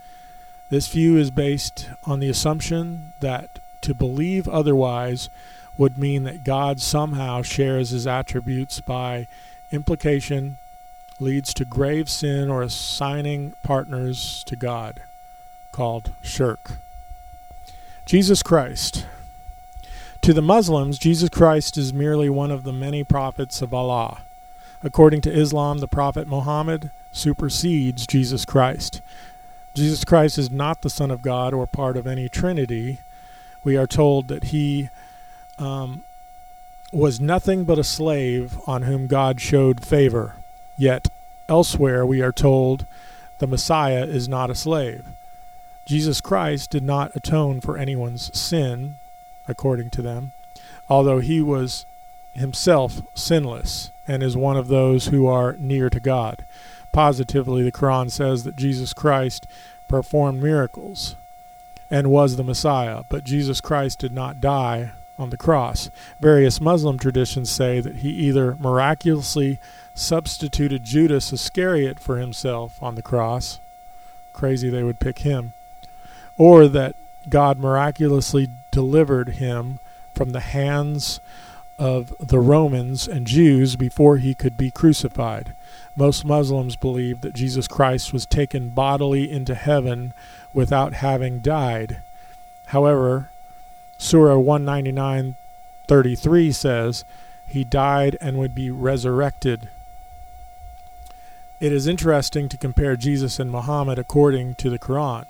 [0.70, 3.50] This view is based on the assumption that
[3.82, 5.30] to believe otherwise
[5.78, 9.28] would mean that God somehow shares his attributes by
[9.72, 10.58] implication,
[11.20, 15.02] leads to grave sin or assigning partners to God,
[15.72, 16.72] called shirk.
[18.06, 19.06] Jesus Christ.
[20.22, 24.22] To the Muslims, Jesus Christ is merely one of the many prophets of Allah.
[24.84, 29.02] According to Islam, the Prophet Muhammad supersedes Jesus Christ.
[29.74, 33.00] Jesus Christ is not the Son of God or part of any Trinity.
[33.64, 34.90] We are told that he
[35.58, 36.04] um,
[36.92, 40.36] was nothing but a slave on whom God showed favor.
[40.78, 41.10] Yet
[41.48, 42.86] elsewhere we are told
[43.40, 45.06] the Messiah is not a slave.
[45.92, 48.96] Jesus Christ did not atone for anyone's sin,
[49.46, 50.32] according to them,
[50.90, 51.86] although he was
[52.32, 56.46] himself sinless and is one of those who are near to God.
[56.94, 59.48] Positively, the Quran says that Jesus Christ
[59.90, 61.18] performed miracles
[61.90, 65.90] and was the Messiah, but Jesus Christ did not die on the cross.
[66.22, 69.60] Various Muslim traditions say that he either miraculously
[69.94, 73.60] substituted Judas Iscariot for himself on the cross,
[74.32, 75.52] crazy they would pick him,
[76.38, 76.96] or that
[77.30, 79.80] God miraculously delivered him
[80.14, 81.20] from the hands
[81.78, 85.54] of the Romans and Jews before he could be crucified.
[85.96, 90.14] Most Muslims believe that Jesus Christ was taken bodily into heaven
[90.54, 92.02] without having died.
[92.68, 93.30] However,
[93.98, 97.04] Surah 199:33 says
[97.46, 99.70] he died and would be resurrected.
[101.60, 105.26] It is interesting to compare Jesus and Muhammad according to the Quran.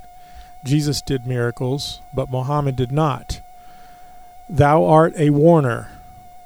[0.63, 3.41] Jesus did miracles, but Muhammad did not.
[4.50, 5.89] Thou art a warner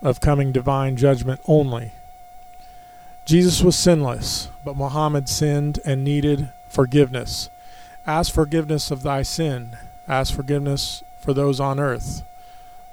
[0.01, 1.91] of coming divine judgment only.
[3.25, 7.49] Jesus was sinless, but Muhammad sinned and needed forgiveness.
[8.05, 9.77] Ask forgiveness of thy sin.
[10.07, 12.21] Ask forgiveness for those on earth.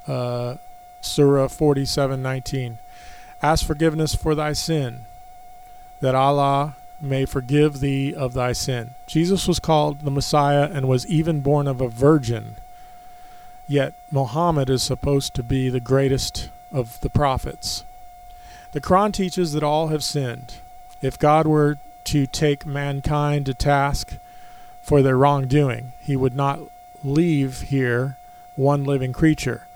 [0.06, 0.56] Uh,
[1.02, 2.78] Surah 47:19.
[3.42, 5.04] Ask forgiveness for thy sin,
[6.00, 8.90] that Allah may forgive thee of thy sin.
[9.06, 12.56] Jesus was called the Messiah and was even born of a virgin.
[13.66, 17.84] Yet Muhammad is supposed to be the greatest of the prophets.
[18.72, 20.54] The Quran teaches that all have sinned.
[21.00, 24.14] If God were to take mankind to task
[24.80, 26.60] for their wrongdoing, he would not
[27.04, 28.16] leave here
[28.56, 29.66] one living creature,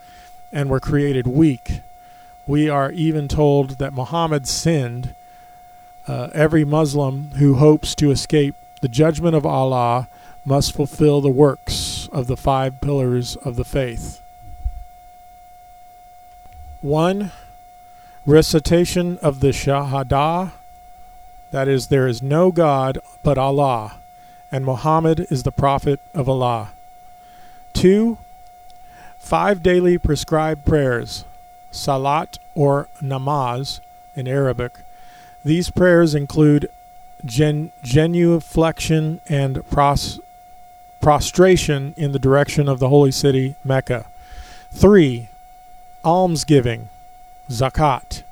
[0.53, 1.81] and were created weak.
[2.47, 5.15] We are even told that Muhammad sinned.
[6.07, 10.09] Uh, every Muslim who hopes to escape the judgment of Allah
[10.45, 14.21] must fulfill the works of the five pillars of the faith.
[16.83, 17.33] 1.
[18.25, 20.53] Recitation of the Shahada,
[21.51, 23.97] that is, there is no God but Allah,
[24.53, 26.71] and Muhammad is the Prophet of Allah.
[27.73, 28.19] 2.
[29.19, 31.25] Five daily prescribed prayers,
[31.73, 33.81] salat or namaz
[34.15, 34.79] in Arabic.
[35.47, 36.69] These prayers include
[37.25, 40.19] gen- genuflection and pros-
[41.01, 44.07] prostration in the direction of the holy city, Mecca.
[44.73, 45.29] 3.
[46.05, 46.89] Almsgiving,
[47.49, 48.25] zakat,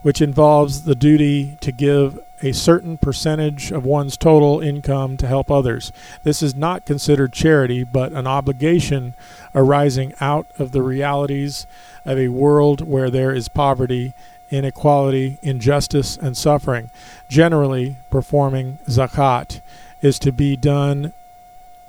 [0.00, 5.50] which involves the duty to give a certain percentage of one's total income to help
[5.50, 5.92] others.
[6.22, 9.12] This is not considered charity, but an obligation
[9.54, 11.66] arising out of the realities
[12.06, 14.14] of a world where there is poverty,
[14.50, 16.90] inequality, injustice, and suffering.
[17.28, 19.60] Generally, performing zakat
[20.02, 21.12] is to be done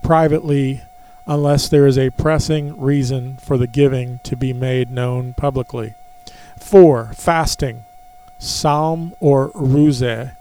[0.02, 0.82] privately
[1.26, 5.94] unless there is a pressing reason for the giving to be made known publicly.
[6.58, 7.12] 4.
[7.14, 7.84] Fasting,
[8.40, 10.32] Sawm or Ruze.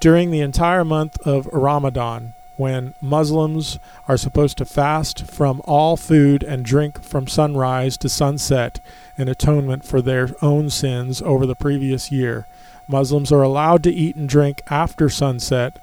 [0.00, 3.78] During the entire month of Ramadan, when Muslims
[4.08, 8.80] are supposed to fast from all food and drink from sunrise to sunset
[9.18, 12.46] in atonement for their own sins over the previous year.
[12.86, 15.78] Muslims are allowed to eat and drink after sunset,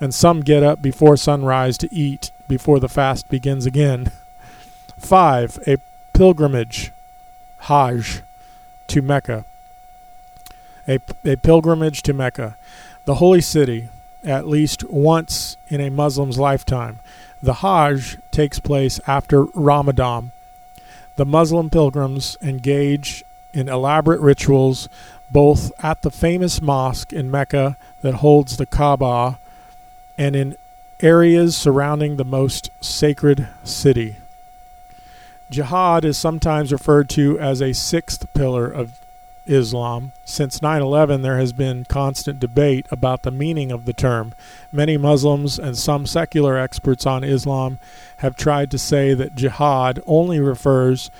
[0.00, 4.12] and some get up before sunrise to eat before the fast begins again.
[4.98, 5.58] 5.
[5.66, 5.78] A
[6.12, 6.92] pilgrimage,
[7.60, 8.22] Hajj,
[8.86, 9.44] to Mecca.
[10.86, 12.56] A, a pilgrimage to Mecca,
[13.06, 13.88] the holy city,
[14.22, 17.00] at least once in a Muslim's lifetime.
[17.42, 20.30] The Hajj takes place after Ramadan.
[21.16, 24.88] The Muslim pilgrims engage in elaborate rituals
[25.30, 29.38] both at the famous mosque in Mecca that holds the Kaaba
[30.18, 30.56] and in
[31.00, 34.16] areas surrounding the most sacred city.
[35.50, 38.98] Jihad is sometimes referred to as a sixth pillar of
[39.46, 40.12] Islam.
[40.24, 44.34] Since 9 11, there has been constant debate about the meaning of the term.
[44.72, 47.78] Many Muslims and some secular experts on Islam
[48.18, 51.10] have tried to say that jihad only refers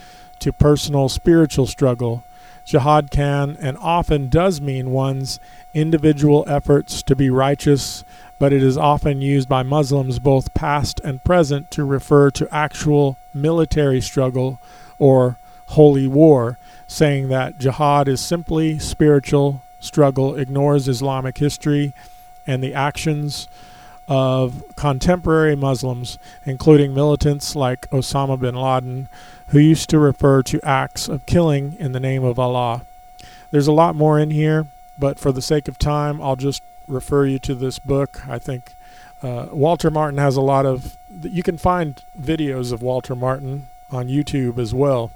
[0.41, 2.25] to personal spiritual struggle
[2.65, 5.39] Jihad can and often does mean one's
[5.75, 8.05] individual efforts to be righteous,
[8.39, 13.19] but it is often used by Muslims, both past and present, to refer to actual
[13.35, 14.61] military struggle
[14.99, 15.37] or
[15.69, 16.59] holy war,
[16.95, 21.93] saying that jihad is simply spiritual struggle, ignores Islamic history
[22.47, 23.49] and the actions
[24.07, 29.09] of contemporary Muslims, including militants like Osama bin Laden,
[29.49, 32.83] who used to refer to acts of killing in the name of Allah.
[33.51, 34.67] There's a lot more in here,
[34.97, 38.29] but for the sake of time, I'll just refer you to this book.
[38.29, 38.73] I think
[39.21, 40.97] uh, Walter Martin has a lot of.
[41.23, 45.11] You can find videos of Walter Martin on YouTube as well,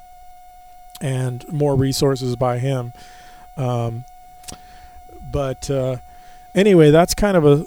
[1.01, 2.92] and more resources by him.
[3.57, 4.05] Um,
[5.30, 5.96] but uh,
[6.55, 7.66] anyway, that's kind of a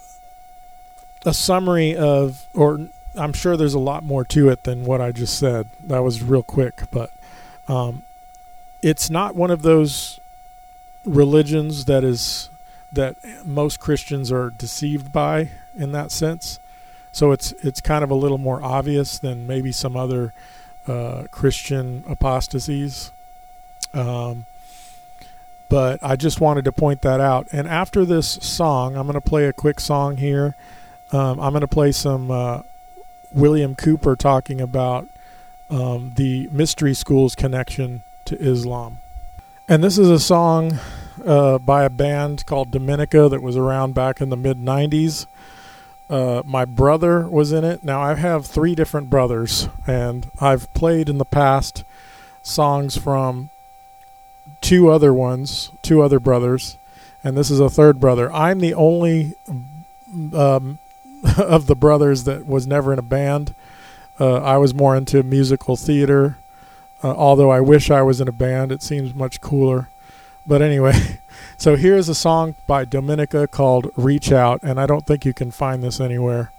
[1.23, 5.11] a summary of, or I'm sure there's a lot more to it than what I
[5.11, 5.67] just said.
[5.85, 7.11] That was real quick, but
[7.67, 8.03] um,
[8.81, 10.19] it's not one of those
[11.05, 12.49] religions that is
[12.91, 13.15] that
[13.45, 16.59] most Christians are deceived by in that sense.
[17.11, 20.33] So it's it's kind of a little more obvious than maybe some other
[20.87, 23.11] uh, Christian apostasies.
[23.93, 24.45] Um,
[25.69, 27.47] but I just wanted to point that out.
[27.51, 30.55] And after this song, I'm going to play a quick song here.
[31.13, 32.63] Um, I'm going to play some uh,
[33.31, 35.07] William Cooper talking about
[35.69, 38.97] um, the mystery schools connection to Islam.
[39.69, 40.79] And this is a song
[41.25, 45.25] uh, by a band called Dominica that was around back in the mid 90s.
[46.09, 47.81] Uh, my brother was in it.
[47.81, 51.85] Now, I have three different brothers, and I've played in the past
[52.43, 53.49] songs from
[54.61, 56.77] two other ones, two other brothers,
[57.23, 58.31] and this is a third brother.
[58.31, 59.35] I'm the only
[60.33, 60.79] um,
[61.37, 63.53] of the brothers that was never in a band.
[64.19, 66.37] Uh, I was more into musical theater,
[67.03, 68.71] uh, although I wish I was in a band.
[68.71, 69.89] It seems much cooler.
[70.45, 71.19] But anyway,
[71.57, 75.51] so here's a song by Dominica called Reach Out, and I don't think you can
[75.51, 76.51] find this anywhere.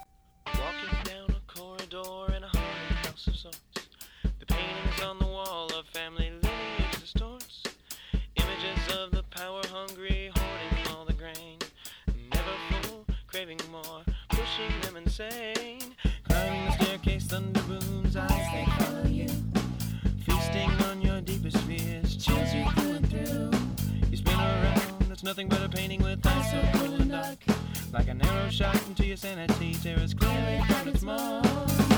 [27.93, 31.91] Like an arrow shot into your sanity, terrors clearly from its mark.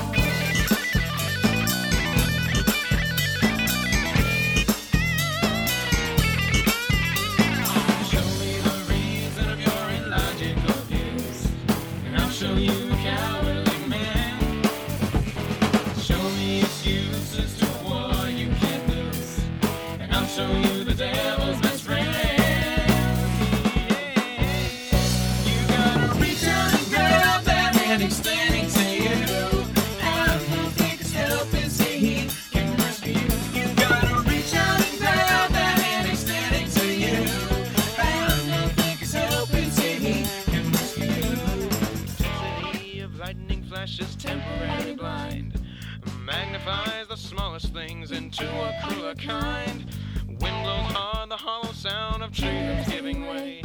[47.59, 49.85] smallest things into a crueler kind.
[50.27, 53.61] Wind blows hard, the hollow sound of trees giving way.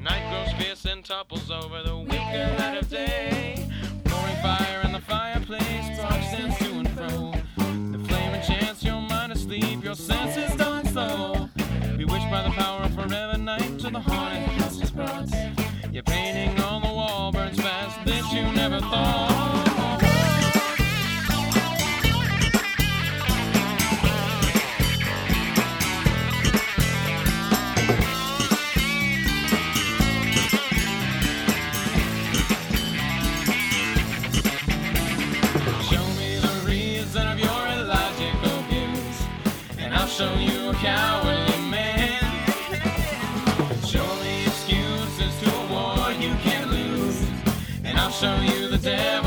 [0.00, 3.68] Night grows fierce and topples over the weaker light of day.
[4.08, 7.32] Roaring fire in the fireplace, sparks dance to and fro.
[7.56, 11.48] The flame enchants your mind asleep, your senses dark slow.
[11.96, 15.28] Bewitched by the power of forever night to the haunted house is brought.
[15.90, 19.35] Your painting on the wall burns fast, This you never thought.
[48.20, 49.25] show you the devil.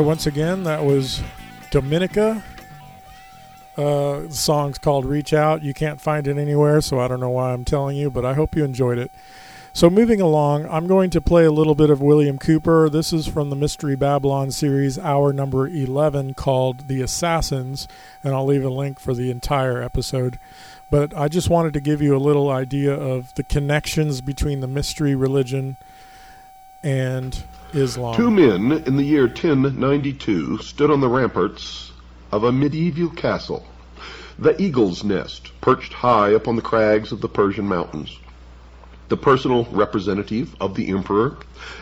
[0.00, 1.22] So once again, that was
[1.70, 2.42] Dominica.
[3.76, 7.28] Uh, the song's called "Reach Out." You can't find it anywhere, so I don't know
[7.28, 9.10] why I'm telling you, but I hope you enjoyed it.
[9.74, 12.88] So moving along, I'm going to play a little bit of William Cooper.
[12.88, 17.86] This is from the Mystery Babylon series, hour number 11, called "The Assassins,"
[18.24, 20.38] and I'll leave a link for the entire episode.
[20.90, 24.66] But I just wanted to give you a little idea of the connections between the
[24.66, 25.76] mystery religion
[26.82, 27.42] and
[27.74, 28.14] Islam.
[28.14, 31.92] Two men in the year 1092 stood on the ramparts
[32.32, 33.66] of a medieval castle,
[34.38, 38.18] the Eagle's Nest, perched high upon the crags of the Persian mountains.
[39.08, 41.36] The personal representative of the emperor,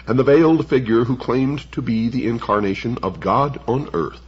[0.06, 4.22] and the veiled figure who claimed to be the incarnation of God on earth.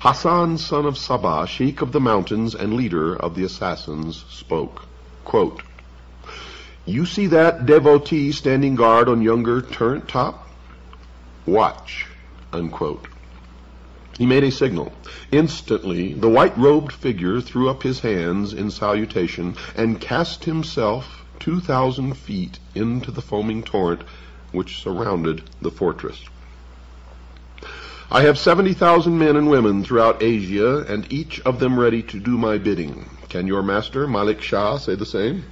[0.00, 4.86] Hassan, son of Sabah, sheik of the mountains and leader of the assassins, spoke.
[5.24, 5.62] Quote,
[6.86, 10.43] you see that devotee standing guard on yonder turret top?
[11.46, 12.06] Watch.
[12.52, 13.06] Unquote.
[14.16, 14.92] He made a signal.
[15.32, 22.16] Instantly, the white-robed figure threw up his hands in salutation and cast himself two thousand
[22.16, 24.04] feet into the foaming torrent
[24.52, 26.24] which surrounded the fortress.
[28.10, 32.20] I have seventy thousand men and women throughout Asia, and each of them ready to
[32.20, 33.10] do my bidding.
[33.28, 35.44] Can your master, Malik Shah, say the same?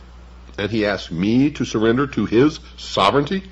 [0.57, 3.43] And he asked me to surrender to his sovereignty?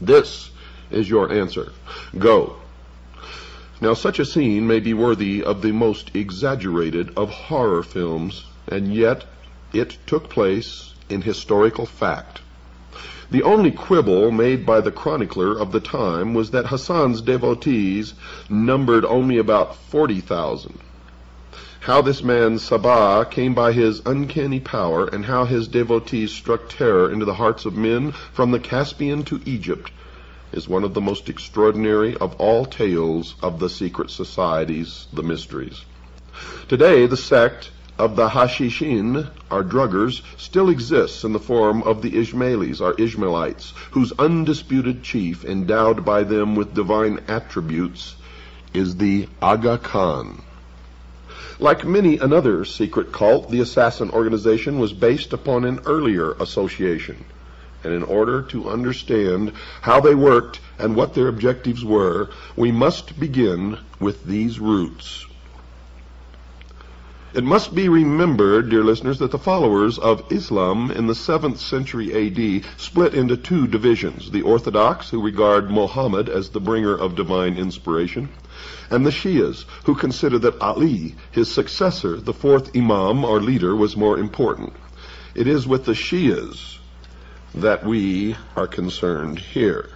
[0.00, 0.51] This
[0.92, 1.72] is your answer.
[2.18, 2.56] Go.
[3.80, 8.94] Now, such a scene may be worthy of the most exaggerated of horror films, and
[8.94, 9.24] yet
[9.72, 12.40] it took place in historical fact.
[13.30, 18.14] The only quibble made by the chronicler of the time was that Hassan's devotees
[18.50, 20.78] numbered only about 40,000.
[21.80, 27.10] How this man Sabah came by his uncanny power, and how his devotees struck terror
[27.10, 29.90] into the hearts of men from the Caspian to Egypt,
[30.52, 35.84] is one of the most extraordinary of all tales of the secret societies, the mysteries.
[36.68, 42.12] Today, the sect of the Hashishin, or druggers, still exists in the form of the
[42.12, 48.16] Ismailis, or Ishmaelites, whose undisputed chief, endowed by them with divine attributes,
[48.72, 50.42] is the Aga Khan.
[51.58, 57.24] Like many another secret cult, the assassin organization was based upon an earlier association.
[57.84, 63.18] And in order to understand how they worked and what their objectives were, we must
[63.18, 65.26] begin with these roots.
[67.34, 72.12] It must be remembered, dear listeners, that the followers of Islam in the 7th century
[72.12, 77.56] AD split into two divisions the Orthodox, who regard Muhammad as the bringer of divine
[77.56, 78.28] inspiration,
[78.90, 83.96] and the Shias, who consider that Ali, his successor, the fourth Imam or leader, was
[83.96, 84.74] more important.
[85.34, 86.80] It is with the Shias
[87.54, 89.90] that we are concerned here.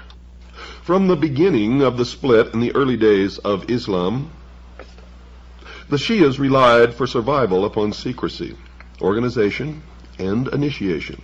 [0.82, 4.30] From the beginning of the split in the early days of Islam,
[5.88, 8.56] the Shias relied for survival upon secrecy,
[9.00, 9.82] organization,
[10.18, 11.22] and initiation.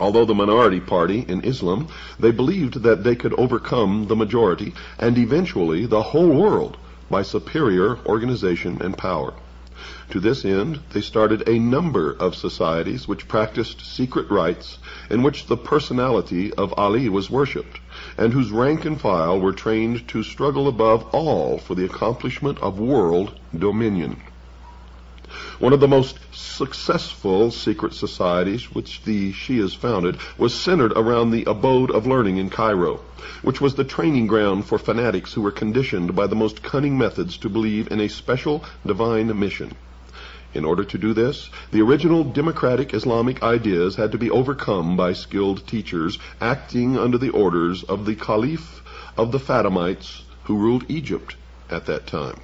[0.00, 1.88] Although the minority party in Islam,
[2.20, 6.76] they believed that they could overcome the majority and eventually the whole world
[7.10, 9.34] by superior organization and power.
[10.12, 14.78] To this end, they started a number of societies which practiced secret rites
[15.10, 17.78] in which the personality of Ali was worshipped,
[18.16, 22.80] and whose rank and file were trained to struggle above all for the accomplishment of
[22.80, 24.16] world dominion.
[25.58, 31.44] One of the most successful secret societies which the Shias founded was centered around the
[31.44, 33.00] abode of learning in Cairo,
[33.42, 37.36] which was the training ground for fanatics who were conditioned by the most cunning methods
[37.36, 39.74] to believe in a special divine mission.
[40.54, 45.12] In order to do this, the original democratic Islamic ideas had to be overcome by
[45.12, 48.82] skilled teachers acting under the orders of the Caliph
[49.18, 51.36] of the Fatimites who ruled Egypt
[51.70, 52.40] at that time.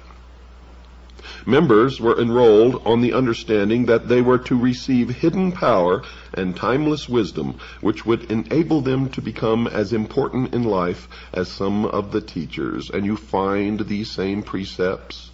[1.47, 6.03] Members were enrolled on the understanding that they were to receive hidden power
[6.33, 11.85] and timeless wisdom, which would enable them to become as important in life as some
[11.85, 12.91] of the teachers.
[12.91, 15.31] And you find these same precepts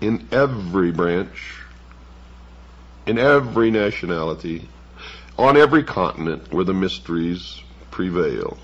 [0.00, 1.60] in every branch,
[3.06, 4.68] in every nationality,
[5.38, 8.58] on every continent where the mysteries prevail.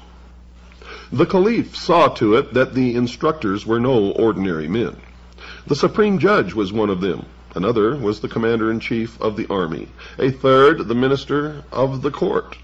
[1.13, 4.97] The Caliph saw to it that the instructors were no ordinary men.
[5.67, 7.27] The supreme judge was one of them.
[7.55, 9.89] Another was the commander-in-chief of the army.
[10.19, 12.59] A third, the minister of the court.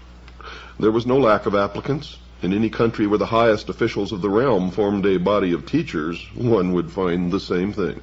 [0.79, 2.17] There was no lack of applicants.
[2.41, 6.27] In any country where the highest officials of the realm formed a body of teachers,
[6.35, 8.01] one would find the same thing.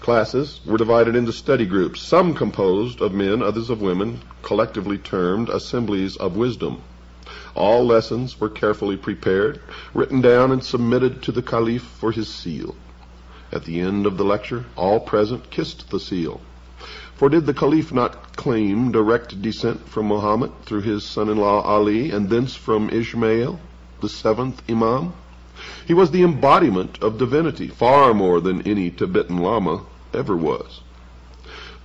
[0.00, 5.48] Classes were divided into study groups, some composed of men, others of women, collectively termed
[5.48, 6.82] assemblies of wisdom.
[7.54, 9.58] All lessons were carefully prepared,
[9.94, 12.74] written down, and submitted to the Caliph for his seal.
[13.50, 16.42] At the end of the lecture, all present kissed the seal.
[17.16, 22.28] For did the Caliph not claim direct descent from Muhammad through his son-in-law Ali, and
[22.28, 23.58] thence from Ishmael,
[24.02, 25.14] the seventh Imam?
[25.84, 29.80] He was the embodiment of divinity, far more than any Tibetan Lama
[30.14, 30.80] ever was.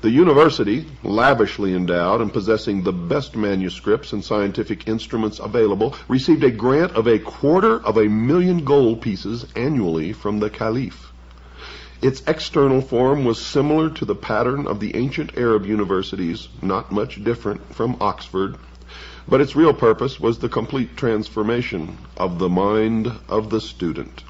[0.01, 6.51] The university, lavishly endowed and possessing the best manuscripts and scientific instruments available, received a
[6.51, 11.11] grant of a quarter of a million gold pieces annually from the Caliph.
[12.03, 17.23] Its external form was similar to the pattern of the ancient Arab universities, not much
[17.23, 18.57] different from Oxford,
[19.31, 24.25] but its real purpose was the complete transformation of the mind of the student.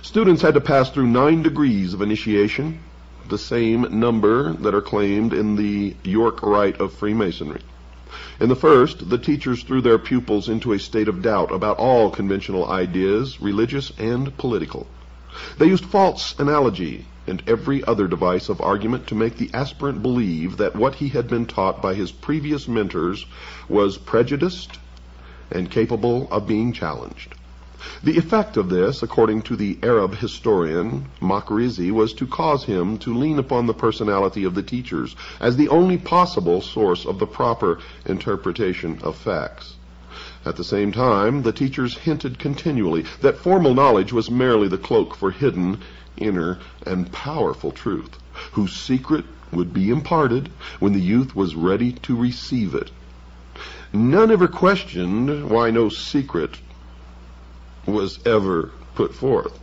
[0.00, 2.80] Students had to pass through nine degrees of initiation,
[3.28, 7.60] the same number that are claimed in the York Rite of Freemasonry.
[8.40, 12.10] In the first, the teachers threw their pupils into a state of doubt about all
[12.10, 14.86] conventional ideas, religious and political.
[15.58, 20.56] They used false analogy and every other device of argument to make the aspirant believe
[20.56, 23.26] that what he had been taught by his previous mentors
[23.68, 24.78] was prejudiced
[25.50, 27.34] and capable of being challenged.
[28.02, 33.14] The effect of this, according to the Arab historian Makrizi, was to cause him to
[33.14, 37.78] lean upon the personality of the teachers as the only possible source of the proper
[38.06, 39.76] interpretation of facts.
[40.46, 45.14] At the same time, the teachers hinted continually that formal knowledge was merely the cloak
[45.14, 45.78] for hidden,
[46.16, 48.18] inner, and powerful truth,
[48.52, 50.48] whose secret would be imparted
[50.80, 52.90] when the youth was ready to receive it.
[53.92, 56.58] None ever questioned why no secret
[57.86, 59.60] was ever put forth.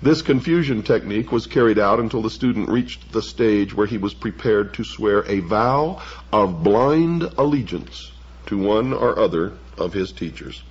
[0.00, 4.14] This confusion technique was carried out until the student reached the stage where he was
[4.14, 6.00] prepared to swear a vow
[6.32, 8.12] of blind allegiance
[8.46, 10.62] to one or other of his teachers.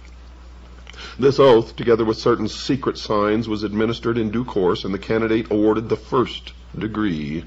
[1.20, 5.52] This oath, together with certain secret signs, was administered in due course, and the candidate
[5.52, 7.44] awarded the first degree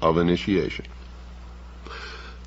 [0.00, 0.84] of initiation.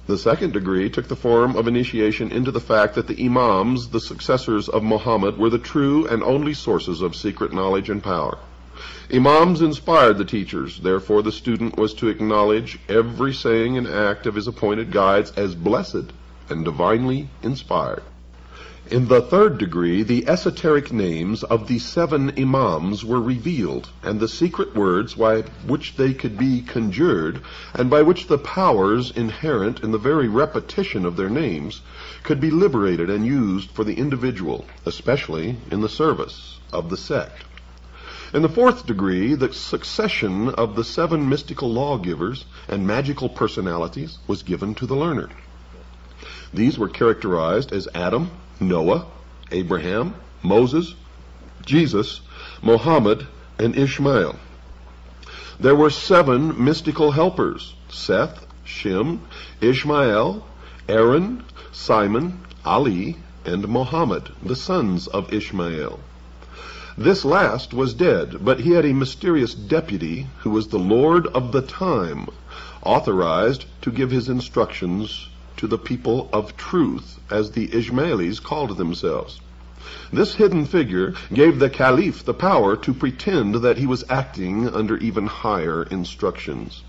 [0.08, 4.00] The second degree took the form of initiation into the fact that the Imams, the
[4.00, 8.38] successors of Muhammad, were the true and only sources of secret knowledge and power.
[9.14, 14.36] Imams inspired the teachers, therefore the student was to acknowledge every saying and act of
[14.36, 16.12] his appointed guides as blessed
[16.50, 18.04] and divinely inspired.
[18.92, 24.28] In the third degree, the esoteric names of the seven imams were revealed, and the
[24.28, 27.42] secret words by which they could be conjured,
[27.74, 31.82] and by which the powers inherent in the very repetition of their names
[32.22, 37.44] could be liberated and used for the individual, especially in the service of the sect.
[38.36, 44.44] In the fourth degree, the succession of the seven mystical lawgivers and magical personalities was
[44.44, 45.30] given to the learner.
[46.54, 48.30] These were characterized as Adam,
[48.60, 49.06] Noah,
[49.52, 50.96] Abraham, Moses,
[51.66, 52.22] Jesus,
[52.62, 53.28] Mohammed,
[53.60, 54.36] and Ishmael.
[55.60, 59.22] There were seven mystical helpers, Seth, Shem,
[59.62, 60.46] Ishmael,
[60.88, 66.00] Aaron, Simon, Ali, and Mohammed, the sons of Ishmael.
[66.98, 71.52] This last was dead, but he had a mysterious deputy who was the lord of
[71.52, 72.28] the time,
[72.84, 75.28] authorized to give his instructions
[75.58, 79.40] to the people of truth, as the Ismailis called themselves.
[80.12, 84.98] This hidden figure gave the caliph the power to pretend that he was acting under
[84.98, 86.84] even higher instructions.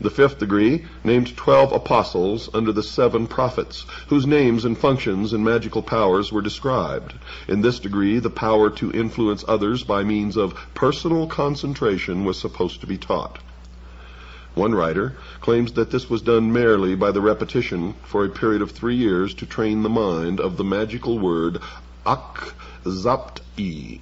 [0.00, 5.44] The fifth degree named twelve apostles under the seven prophets, whose names and functions and
[5.44, 7.14] magical powers were described.
[7.46, 12.80] In this degree, the power to influence others by means of personal concentration was supposed
[12.80, 13.38] to be taught.
[14.54, 18.70] One writer claims that this was done merely by the repetition for a period of
[18.70, 21.58] three years to train the mind of the magical word
[22.06, 23.98] ak-zapt-i,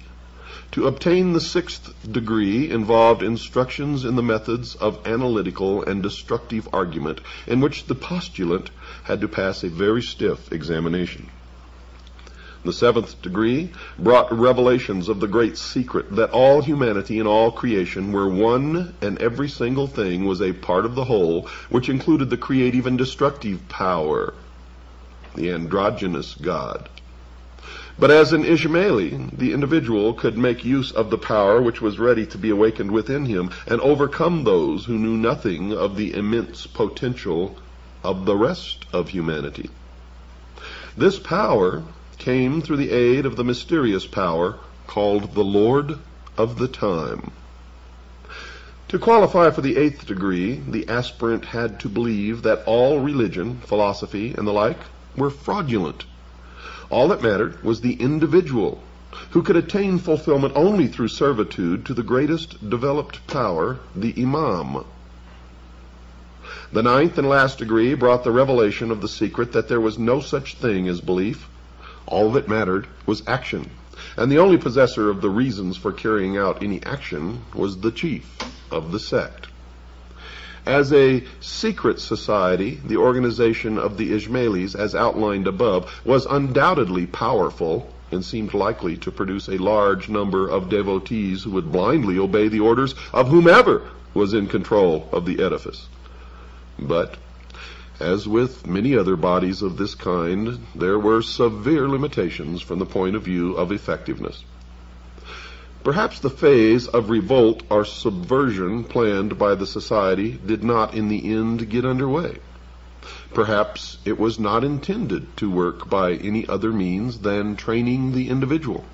[0.71, 7.19] to obtain the sixth degree involved instructions in the methods of analytical and destructive argument,
[7.47, 8.69] in which the postulant
[9.03, 11.27] had to pass a very stiff examination.
[12.63, 18.11] The seventh degree brought revelations of the great secret that all humanity and all creation
[18.11, 22.37] were one and every single thing was a part of the whole, which included the
[22.37, 24.35] creative and destructive power,
[25.33, 26.87] the androgynous God.
[27.97, 32.27] But as an Ishmaeli, the individual could make use of the power which was ready
[32.27, 37.57] to be awakened within him and overcome those who knew nothing of the immense potential
[38.03, 39.71] of the rest of humanity.
[40.95, 41.83] This power
[42.21, 44.57] came through the aid of the mysterious power
[44.87, 45.99] called the Lord
[46.37, 47.31] of the Time.
[48.87, 54.33] To qualify for the eighth degree, the aspirant had to believe that all religion, philosophy,
[54.37, 54.79] and the like
[55.15, 56.05] were fraudulent
[56.91, 58.83] all that mattered was the individual,
[59.29, 64.83] who could attain fulfillment only through servitude to the greatest developed power, the Imam.
[66.73, 70.19] The ninth and last degree brought the revelation of the secret that there was no
[70.19, 71.47] such thing as belief.
[72.11, 73.69] All that mattered was action,
[74.17, 78.37] and the only possessor of the reasons for carrying out any action was the chief
[78.69, 79.47] of the sect.
[80.65, 87.91] As a secret society, the organization of the Ismailis, as outlined above, was undoubtedly powerful
[88.11, 92.59] and seemed likely to produce a large number of devotees who would blindly obey the
[92.59, 93.83] orders of whomever
[94.13, 95.87] was in control of the edifice.
[96.77, 97.15] But,
[98.01, 103.15] as with many other bodies of this kind, there were severe limitations from the point
[103.15, 104.43] of view of effectiveness.
[105.83, 111.33] Perhaps the phase of revolt or subversion planned by the society did not in the
[111.33, 112.37] end get underway.
[113.33, 118.85] Perhaps it was not intended to work by any other means than training the individual.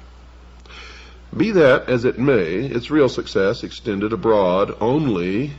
[1.36, 5.52] Be that as it may, its real success extended abroad only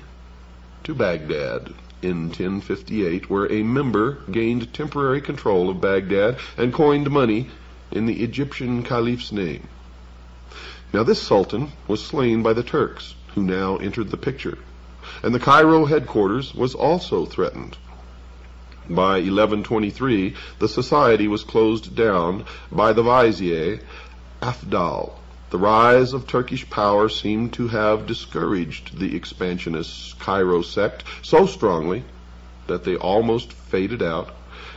[0.85, 7.49] to Baghdad in 1058, where a member gained temporary control of Baghdad and coined money
[7.91, 9.67] in the Egyptian caliph's name.
[10.93, 14.59] Now this sultan was slain by the Turks, who now entered the picture,
[15.23, 17.77] and the Cairo headquarters was also threatened.
[18.89, 23.81] By 1123, the society was closed down by the vizier
[24.41, 25.13] Afdal.
[25.51, 32.05] The rise of Turkish power seemed to have discouraged the expansionist Cairo sect so strongly
[32.67, 34.29] that they almost faded out,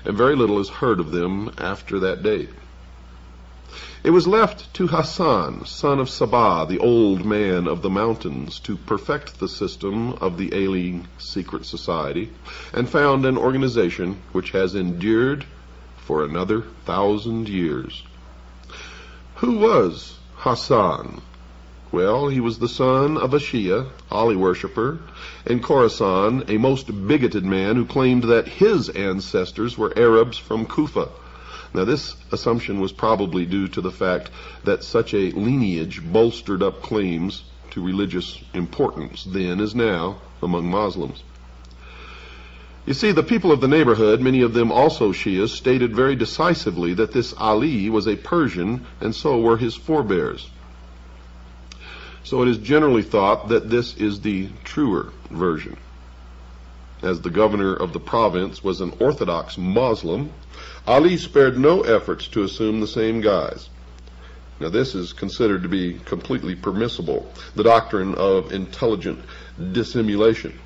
[0.05, 2.51] and very little is heard of them after that date.
[4.01, 8.77] It was left to Hassan, son of Sabah, the old man of the mountains, to
[8.77, 12.31] perfect the system of the ailing secret society
[12.73, 15.45] and found an organization which has endured
[15.97, 18.03] for another thousand years.
[19.35, 21.21] Who was Hassan?
[21.91, 24.99] Well, he was the son of a Shia, Ali worshipper,
[25.45, 31.09] and Khorasan, a most bigoted man who claimed that his ancestors were Arabs from Kufa
[31.73, 34.29] now, this assumption was probably due to the fact
[34.65, 41.23] that such a lineage bolstered up claims to religious importance then as now among Muslims.
[42.85, 46.95] You see, the people of the neighborhood, many of them also Shias, stated very decisively
[46.95, 50.49] that this Ali was a Persian, and so were his forebears.
[52.23, 55.77] So it is generally thought that this is the truer version.
[57.03, 60.31] As the governor of the province was an Orthodox Muslim,
[60.87, 63.69] Ali spared no efforts to assume the same guise.
[64.59, 69.23] Now, this is considered to be completely permissible, the doctrine of intelligent
[69.71, 70.59] dissimulation.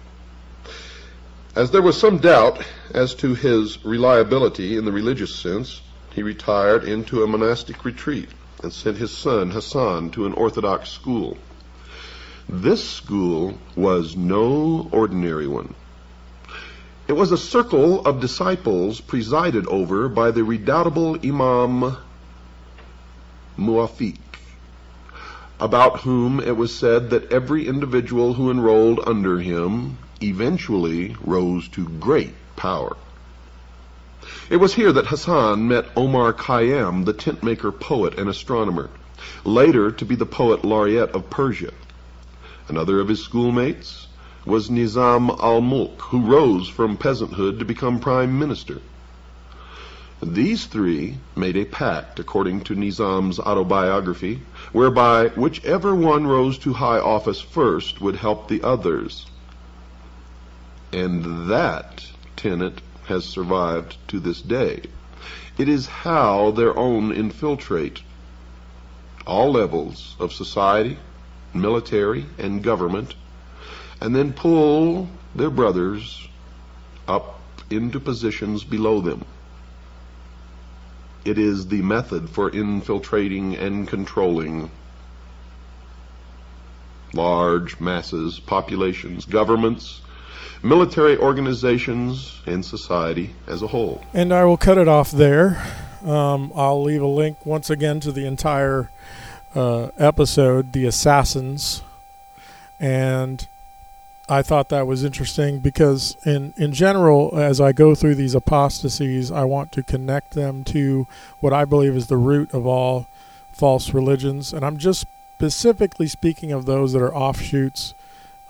[1.56, 2.62] As there was some doubt
[2.94, 5.82] as to his reliability in the religious sense,
[6.14, 8.28] he retired into a monastic retreat
[8.62, 11.38] and sent his son Hassan to an Orthodox school.
[12.50, 15.76] This school was no ordinary one.
[17.08, 21.96] It was a circle of disciples presided over by the redoubtable Imam
[23.58, 24.20] Muafiq,
[25.62, 31.88] about whom it was said that every individual who enrolled under him eventually rose to
[31.88, 32.98] great power.
[34.50, 38.90] It was here that Hassan met Omar Khayyam, the tentmaker poet and astronomer,
[39.44, 41.72] later to be the poet laureate of Persia.
[42.68, 44.08] Another of his schoolmates
[44.46, 48.82] was Nizam al-Mulk, who rose from peasanthood to become prime minister.
[50.24, 57.00] These three made a pact, according to Nizam's autobiography, whereby whichever one rose to high
[57.00, 59.26] office first would help the others.
[60.92, 62.06] And that
[62.36, 64.82] tenet has survived to this day.
[65.58, 68.02] It is how their own infiltrate
[69.26, 70.98] all levels of society,
[71.54, 73.16] military, and government,
[74.02, 76.28] and then pull their brothers
[77.08, 79.26] up into positions below them.
[81.24, 84.70] It is the method for infiltrating and controlling
[87.14, 90.02] large masses, populations, governments,
[90.66, 94.02] military organizations, and society as a whole.
[94.14, 95.64] And I will cut it off there.
[96.04, 98.90] Um, I'll leave a link once again to the entire
[99.54, 101.84] uh, episode, The Assassins.
[102.80, 103.48] And
[104.28, 109.32] I thought that was interesting because, in, in general, as I go through these apostasies,
[109.32, 111.08] I want to connect them to
[111.40, 113.08] what I believe is the root of all
[113.52, 114.52] false religions.
[114.52, 115.06] And I'm just
[115.38, 117.94] specifically speaking of those that are offshoots,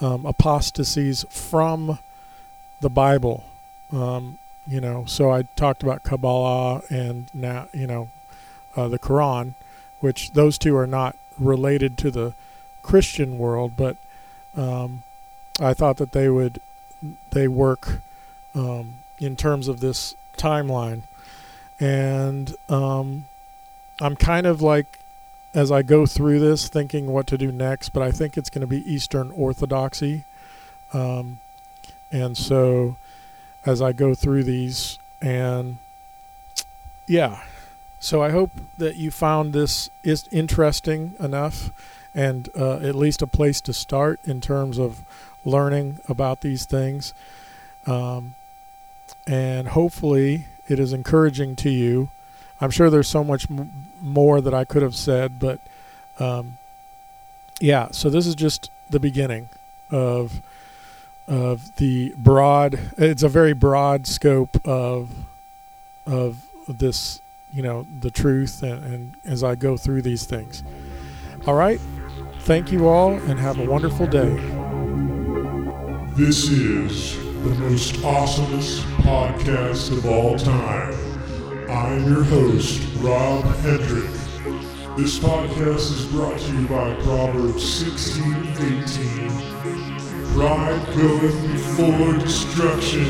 [0.01, 1.99] um, apostasies from
[2.81, 3.43] the Bible.
[3.91, 4.37] Um,
[4.67, 8.09] you know, so I talked about Kabbalah and now, you know,
[8.75, 9.53] uh, the Quran,
[9.99, 12.33] which those two are not related to the
[12.81, 13.97] Christian world, but
[14.55, 15.03] um,
[15.59, 16.59] I thought that they would
[17.31, 18.01] they work
[18.53, 21.01] um, in terms of this timeline,
[21.79, 23.25] and um,
[24.01, 24.99] I'm kind of like
[25.55, 28.61] as I go through this thinking what to do next, but I think it's going
[28.61, 30.25] to be Eastern Orthodoxy,
[30.93, 31.39] um,
[32.11, 32.97] and so
[33.65, 35.77] as I go through these and
[37.07, 37.41] yeah,
[37.99, 41.71] so I hope that you found this is interesting enough
[42.13, 45.01] and uh, at least a place to start in terms of
[45.43, 47.13] learning about these things.
[47.85, 48.35] Um,
[49.27, 52.09] and hopefully it is encouraging to you.
[52.65, 53.69] I'm sure there's so much m-
[54.01, 55.59] more that I could have said, but
[56.19, 56.57] um,
[57.59, 59.49] yeah, so this is just the beginning
[59.91, 60.41] of
[61.27, 65.11] of the broad it's a very broad scope of
[66.07, 67.21] of this
[67.53, 70.63] you know the truth and, and as I go through these things.
[71.45, 71.79] All right.
[72.39, 74.35] Thank you all and have a wonderful day.
[76.15, 81.04] This is the most awesomest podcast of all time.
[81.69, 84.11] I'm your host, Rob Hendrick.
[84.95, 88.23] This podcast is brought to you by Proverbs 16
[88.83, 89.29] 18.
[90.33, 93.07] Pride goeth before destruction,